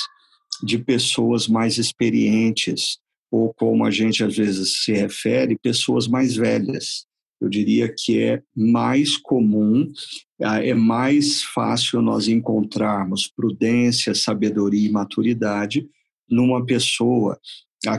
[0.64, 2.98] de pessoas mais experientes,
[3.32, 7.06] ou como a gente às vezes se refere, pessoas mais velhas
[7.40, 9.92] eu diria que é mais comum,
[10.40, 15.88] é mais fácil nós encontrarmos prudência, sabedoria e maturidade
[16.30, 17.40] numa pessoa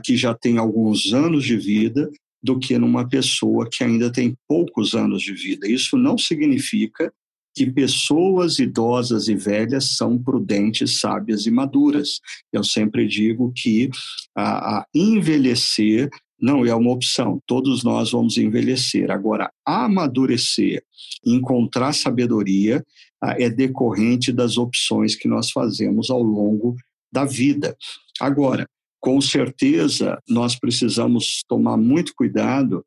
[0.03, 2.11] que já tem alguns anos de vida
[2.43, 5.69] do que numa pessoa que ainda tem poucos anos de vida.
[5.69, 7.13] Isso não significa
[7.55, 12.21] que pessoas idosas e velhas são prudentes, sábias e maduras.
[12.53, 13.91] Eu sempre digo que
[14.37, 16.11] a, a envelhecer
[16.41, 17.41] não é uma opção.
[17.47, 19.11] Todos nós vamos envelhecer.
[19.11, 20.83] Agora, amadurecer,
[21.25, 22.85] encontrar sabedoria,
[23.23, 26.77] ah, é decorrente das opções que nós fazemos ao longo
[27.11, 27.77] da vida.
[28.21, 28.67] Agora,
[29.01, 32.85] com certeza, nós precisamos tomar muito cuidado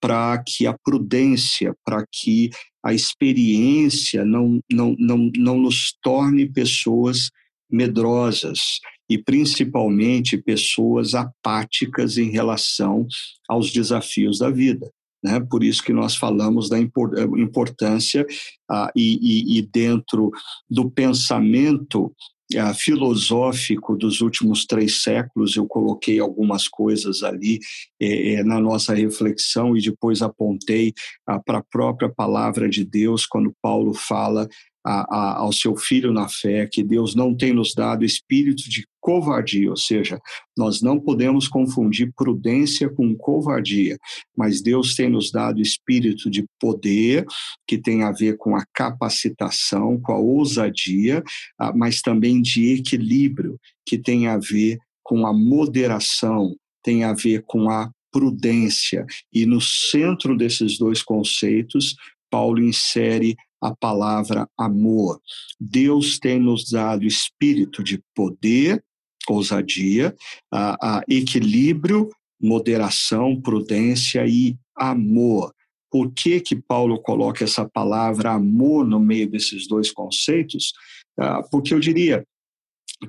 [0.00, 2.50] para que a prudência, para que
[2.84, 7.30] a experiência não, não, não, não nos torne pessoas
[7.70, 8.78] medrosas
[9.08, 13.06] e principalmente pessoas apáticas em relação
[13.48, 14.90] aos desafios da vida.
[15.22, 15.40] Né?
[15.40, 18.26] Por isso que nós falamos da importância
[18.70, 19.18] ah, e,
[19.54, 20.30] e, e dentro
[20.68, 22.12] do pensamento
[22.54, 27.58] uh, filosófico dos últimos três séculos, eu coloquei algumas coisas ali
[28.00, 30.92] eh, na nossa reflexão e depois apontei
[31.28, 34.48] uh, para a própria palavra de Deus, quando Paulo fala
[34.86, 38.86] a, a, ao seu filho na fé, que Deus não tem nos dado espírito de
[39.00, 40.20] covardia, ou seja,
[40.56, 43.96] nós não podemos confundir prudência com covardia,
[44.36, 47.26] mas Deus tem nos dado espírito de poder,
[47.66, 51.22] que tem a ver com a capacitação, com a ousadia,
[51.58, 57.42] ah, mas também de equilíbrio, que tem a ver com a moderação, tem a ver
[57.44, 59.04] com a prudência.
[59.32, 61.94] E no centro desses dois conceitos,
[62.30, 65.20] Paulo insere a palavra amor.
[65.58, 68.82] Deus tem nos dado espírito de poder,
[69.28, 70.14] ousadia,
[70.52, 75.52] a, a equilíbrio, moderação, prudência e amor.
[75.90, 80.72] Por que, que Paulo coloca essa palavra amor no meio desses dois conceitos?
[81.18, 82.24] Ah, porque eu diria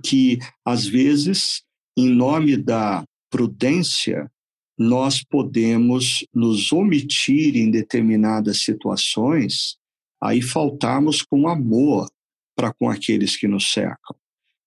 [0.03, 1.63] que, às vezes,
[1.97, 4.29] em nome da prudência,
[4.77, 9.77] nós podemos nos omitir em determinadas situações
[10.21, 12.07] aí faltarmos com amor
[12.55, 14.15] para com aqueles que nos cercam.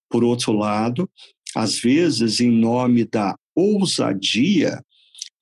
[0.09, 1.11] Por outro lado,
[1.55, 4.83] às vezes, em nome da ousadia,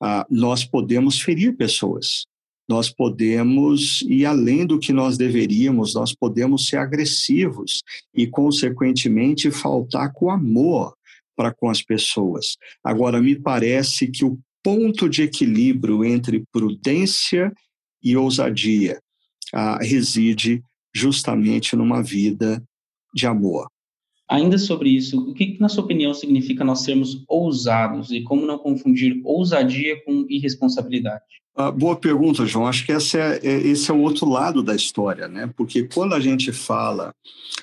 [0.01, 2.25] ah, nós podemos ferir pessoas.
[2.67, 7.81] Nós podemos ir além do que nós deveríamos, nós podemos ser agressivos
[8.13, 10.93] e, consequentemente, faltar com amor
[11.35, 12.57] para com as pessoas.
[12.83, 17.51] Agora, me parece que o ponto de equilíbrio entre prudência
[18.03, 18.99] e ousadia
[19.53, 22.63] ah, reside justamente numa vida
[23.13, 23.67] de amor.
[24.29, 28.59] Ainda sobre isso, o que, na sua opinião, significa nós sermos ousados e como não
[28.59, 31.23] confundir ousadia com irresponsabilidade?
[31.55, 32.67] Ah, boa pergunta, João.
[32.67, 35.51] Acho que esse é, é, esse é o outro lado da história, né?
[35.57, 37.11] Porque quando a gente fala,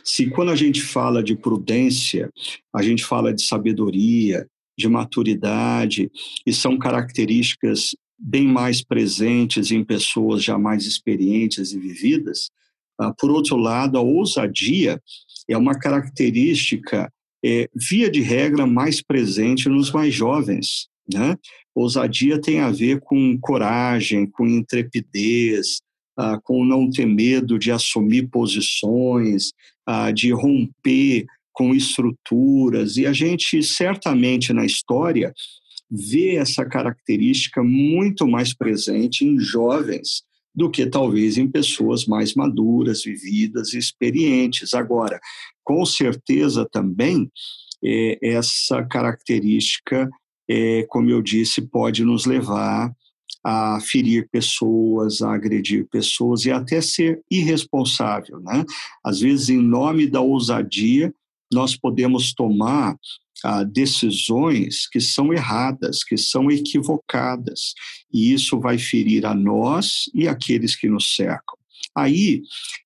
[0.03, 2.29] se quando a gente fala de prudência,
[2.75, 6.11] a gente fala de sabedoria, de maturidade,
[6.45, 12.51] e são características bem mais presentes em pessoas já mais experientes e vividas.
[12.99, 15.01] Ah, por outro lado, a ousadia
[15.49, 17.13] é uma característica,
[17.45, 20.89] é, via de regra, mais presente nos mais jovens.
[21.13, 21.37] Né?
[21.75, 25.81] Ousadia tem a ver com coragem, com intrepidez,
[26.17, 29.53] ah, com não ter medo de assumir posições,
[29.87, 32.97] ah, de romper com estruturas.
[32.97, 35.33] E a gente, certamente, na história,
[35.91, 40.25] vê essa característica muito mais presente em jovens
[40.55, 44.73] do que talvez em pessoas mais maduras, vividas e experientes.
[44.73, 45.21] Agora,
[45.63, 47.31] com certeza também,
[47.85, 50.09] é, essa característica,
[50.49, 52.91] é, como eu disse, pode nos levar
[53.45, 58.41] a ferir pessoas, a agredir pessoas e até ser irresponsável.
[58.41, 58.65] Né?
[59.05, 61.15] Às vezes, em nome da ousadia,
[61.53, 62.97] nós podemos tomar
[63.45, 67.75] ah, decisões que são erradas, que são equivocadas,
[68.13, 71.57] e isso vai ferir a nós e aqueles que nos cercam.
[71.95, 72.43] Aí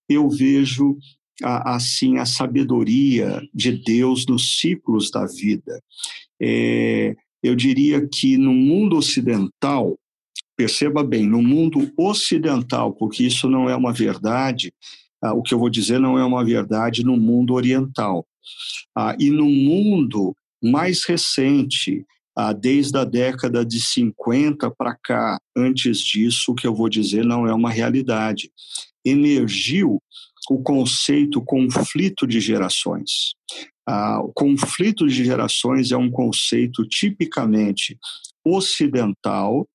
[0.08, 0.96] eu vejo
[1.42, 5.82] assim a sabedoria de Deus nos ciclos da vida.
[6.40, 9.98] É, eu diria que no mundo ocidental,
[10.56, 14.72] perceba bem, no mundo ocidental, porque isso não é uma verdade,
[15.22, 18.26] ah, o que eu vou dizer não é uma verdade no mundo oriental.
[18.96, 22.04] Ah, e no mundo mais recente,
[22.36, 27.24] ah, desde a década de 50 para cá, antes disso, o que eu vou dizer
[27.24, 28.50] não é uma realidade.
[29.04, 30.00] Emergiu
[30.48, 33.34] o conceito conflito de gerações.
[33.86, 37.98] Ah, o conflito de gerações é um conceito tipicamente
[38.44, 39.68] ocidental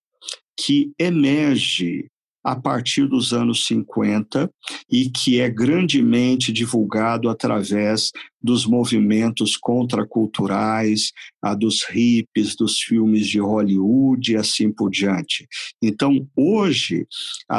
[0.57, 2.09] que emerge
[2.45, 4.47] a partir dos anos 50
[4.91, 13.39] e que é grandemente divulgado através dos movimentos contraculturais, a dos hippies, dos filmes de
[13.39, 15.47] Hollywood e assim por diante.
[15.81, 17.07] Então, hoje,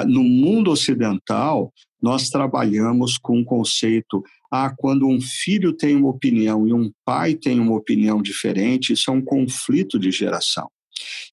[0.06, 4.22] no mundo ocidental, nós trabalhamos com um conceito
[4.52, 9.10] ah, quando um filho tem uma opinião e um pai tem uma opinião diferente, isso
[9.10, 10.68] é um conflito de geração.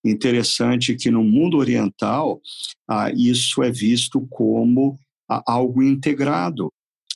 [0.04, 2.42] Interessante que no mundo oriental,
[2.88, 4.98] ah, isso é visto como
[5.30, 6.72] ah, algo integrado.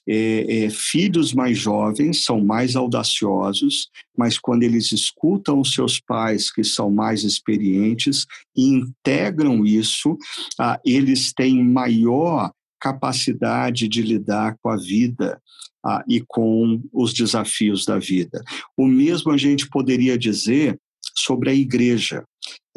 [0.07, 6.49] é, é, filhos mais jovens são mais audaciosos, mas quando eles escutam os seus pais,
[6.49, 8.25] que são mais experientes,
[8.55, 10.17] e integram isso,
[10.57, 15.41] ah, eles têm maior capacidade de lidar com a vida
[15.85, 18.41] ah, e com os desafios da vida.
[18.77, 20.79] O mesmo a gente poderia dizer
[21.15, 22.23] sobre a igreja.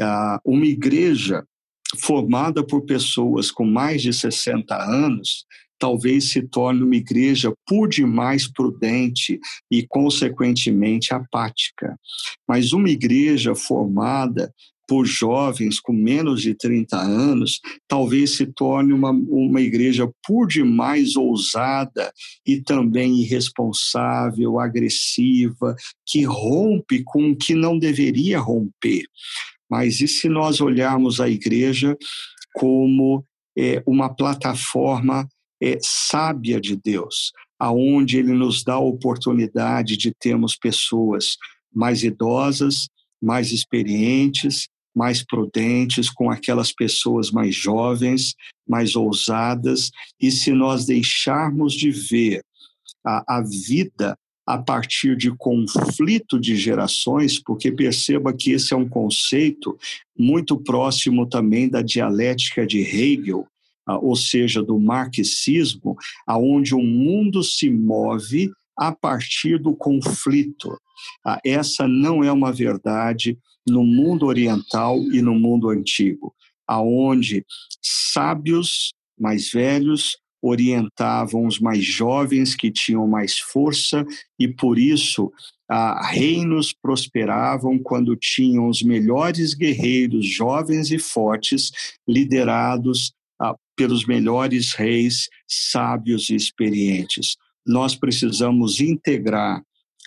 [0.01, 1.45] Ah, uma igreja
[1.99, 5.45] formada por pessoas com mais de 60 anos,
[5.79, 9.41] talvez se torne uma igreja por demais prudente
[9.71, 11.99] e, consequentemente, apática.
[12.47, 14.53] Mas uma igreja formada
[14.87, 21.15] por jovens com menos de 30 anos, talvez se torne uma, uma igreja por demais
[21.15, 22.13] ousada
[22.45, 29.05] e também irresponsável, agressiva, que rompe com o que não deveria romper.
[29.71, 31.97] Mas e se nós olharmos a igreja
[32.55, 33.25] como
[33.57, 35.29] é, uma plataforma
[35.63, 41.37] é, sábia de Deus, aonde Ele nos dá a oportunidade de termos pessoas
[41.73, 42.89] mais idosas,
[43.23, 48.35] mais experientes, mais prudentes com aquelas pessoas mais jovens,
[48.69, 49.91] mais ousadas,
[50.21, 52.43] e se nós deixarmos de ver
[53.05, 54.19] a, a vida
[54.55, 59.79] a partir de conflito de gerações, porque perceba que esse é um conceito
[60.19, 63.47] muito próximo também da dialética de Hegel,
[63.87, 65.97] ah, ou seja, do marxismo,
[66.27, 70.77] aonde o mundo se move a partir do conflito.
[71.25, 73.39] Ah, essa não é uma verdade
[73.69, 76.35] no mundo oriental e no mundo antigo,
[76.67, 77.45] aonde
[77.81, 84.05] sábios mais velhos orientavam os mais jovens que tinham mais força
[84.39, 85.31] e por isso
[85.69, 91.71] ah, reinos prosperavam quando tinham os melhores guerreiros jovens e fortes
[92.09, 97.37] liderados ah, pelos melhores reis sábios e experientes.
[97.67, 99.63] Nós precisamos integrar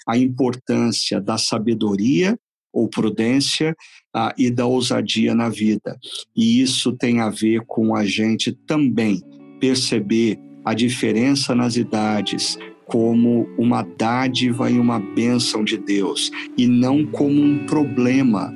[0.06, 2.38] a importância da sabedoria
[2.74, 3.76] ou prudência
[4.14, 5.98] ah, e da ousadia na vida.
[6.36, 9.22] E isso tem a ver com a gente também
[9.64, 17.06] perceber a diferença nas idades como uma dádiva e uma bênção de Deus, e não
[17.06, 18.54] como um problema,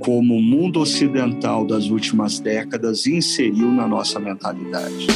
[0.00, 5.06] como o mundo ocidental das últimas décadas inseriu na nossa mentalidade.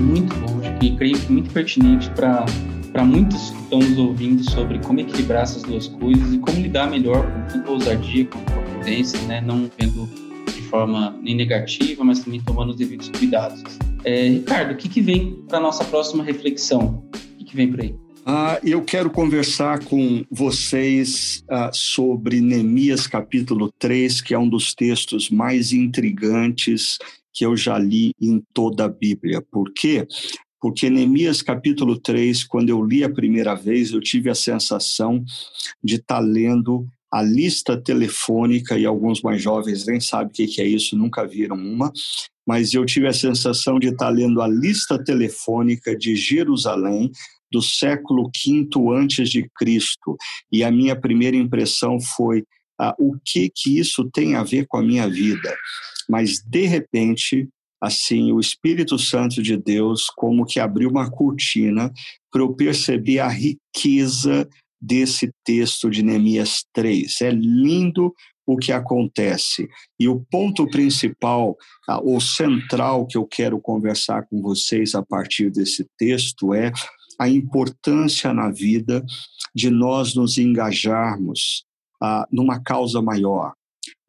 [0.00, 2.44] muito bom e creio que muito pertinente para
[2.92, 6.90] para muitos que estão nos ouvindo sobre como equilibrar essas duas coisas e como lidar
[6.90, 9.40] melhor com tanto a ousadia quanto a prudência, né?
[9.40, 10.06] não vendo
[10.44, 13.62] de forma nem negativa, mas também tomando os devidos cuidados.
[14.04, 17.02] É, Ricardo, o que, que vem para a nossa próxima reflexão?
[17.14, 17.94] O que, que vem por aí?
[18.26, 24.74] Ah, eu quero conversar com vocês ah, sobre Neemias capítulo 3, que é um dos
[24.74, 26.98] textos mais intrigantes
[27.32, 29.42] que eu já li em toda a Bíblia.
[29.50, 30.06] Por quê?
[30.62, 35.24] Porque Neemias capítulo 3, quando eu li a primeira vez, eu tive a sensação
[35.82, 40.62] de estar tá lendo a lista telefônica, e alguns mais jovens nem sabem o que
[40.62, 41.92] é isso, nunca viram uma,
[42.46, 47.10] mas eu tive a sensação de estar tá lendo a lista telefônica de Jerusalém
[47.50, 50.16] do século V antes de Cristo.
[50.50, 52.44] E a minha primeira impressão foi
[52.80, 55.54] ah, o que que isso tem a ver com a minha vida?
[56.08, 57.48] Mas de repente
[57.82, 61.92] assim, o Espírito Santo de Deus como que abriu uma cortina
[62.30, 64.48] para eu perceber a riqueza
[64.80, 67.20] desse texto de Neemias 3.
[67.22, 68.14] É lindo
[68.46, 69.68] o que acontece.
[69.98, 71.56] E o ponto principal,
[72.02, 76.72] ou central que eu quero conversar com vocês a partir desse texto é
[77.20, 79.04] a importância na vida
[79.54, 81.64] de nós nos engajarmos
[82.00, 83.52] ah, numa causa maior,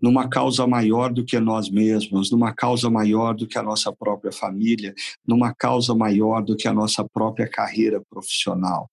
[0.03, 4.33] numa causa maior do que nós mesmos, numa causa maior do que a nossa própria
[4.33, 4.93] família,
[5.25, 8.89] numa causa maior do que a nossa própria carreira profissional.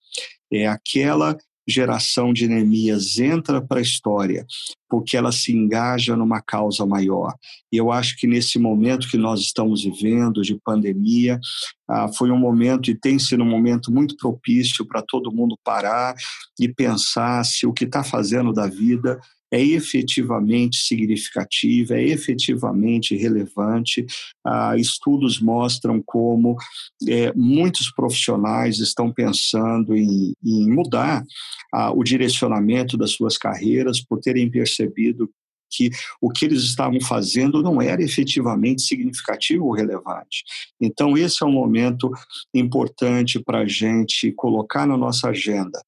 [0.53, 1.37] É aquela
[1.69, 4.47] geração de Neemias entra para a história
[4.89, 7.35] porque ela se engaja numa causa maior.
[7.73, 11.39] E eu acho que nesse momento que nós estamos vivendo de pandemia,
[11.89, 16.15] ah, foi um momento e tem sido um momento muito propício para todo mundo parar
[16.59, 24.07] e pensar se o que está fazendo da vida é efetivamente significativa, é efetivamente relevante.
[24.45, 26.57] Ah, estudos mostram como
[27.09, 31.25] é, muitos profissionais estão pensando em, em mudar
[31.73, 35.29] ah, o direcionamento das suas carreiras por terem percebido
[35.71, 35.91] que
[36.21, 40.43] o que eles estavam fazendo não era efetivamente significativo ou relevante.
[40.81, 42.11] Então, esse é um momento
[42.53, 45.81] importante para a gente colocar na nossa agenda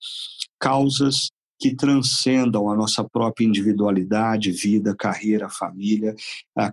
[0.58, 1.26] causas
[1.62, 6.12] que transcendam a nossa própria individualidade, vida, carreira, família,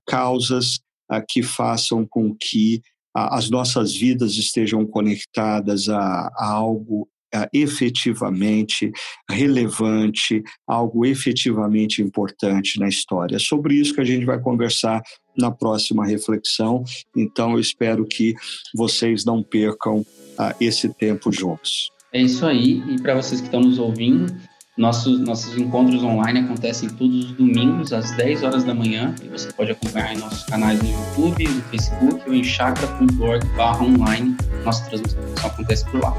[0.07, 0.79] causas
[1.27, 2.81] que façam com que
[3.13, 7.07] as nossas vidas estejam conectadas a, a algo
[7.53, 8.91] efetivamente
[9.29, 13.35] relevante, algo efetivamente importante na história.
[13.35, 15.03] É sobre isso que a gente vai conversar
[15.37, 16.83] na próxima reflexão.
[17.15, 18.33] Então, eu espero que
[18.73, 21.91] vocês não percam uh, esse tempo juntos.
[22.11, 22.81] É isso aí.
[22.89, 24.35] E para vocês que estão nos ouvindo,
[24.79, 29.13] nossos, nossos encontros online acontecem todos os domingos, às 10 horas da manhã.
[29.21, 34.37] E você pode acompanhar em nossos canais no YouTube, no Facebook ou em chakra.org/online.
[34.63, 36.15] Nossa transmissão acontece por lá.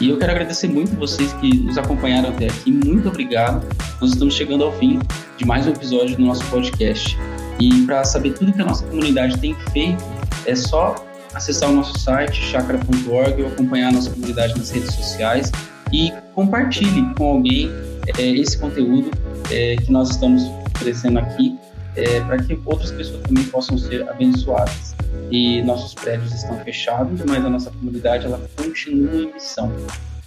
[0.00, 2.72] E eu quero agradecer muito vocês que nos acompanharam até aqui.
[2.72, 3.66] Muito obrigado.
[4.00, 4.98] Nós estamos chegando ao fim
[5.36, 7.18] de mais um episódio do nosso podcast.
[7.60, 10.02] E para saber tudo que a nossa comunidade tem feito,
[10.46, 10.94] é só
[11.34, 15.52] acessar o nosso site chakra.org ou acompanhar a nossa comunidade nas redes sociais
[15.92, 17.70] e compartilhe com alguém
[18.18, 19.10] é, esse conteúdo
[19.50, 20.42] é, que nós estamos
[20.74, 21.58] oferecendo aqui
[21.96, 24.94] é, para que outras pessoas também possam ser abençoadas.
[25.30, 29.72] E nossos prédios estão fechados, mas a nossa comunidade ela continua em missão.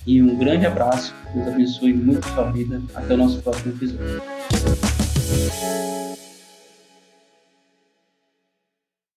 [0.06, 2.82] E um grande abraço, Deus abençoe muito a sua vida.
[2.94, 4.22] Até o nosso próximo episódio.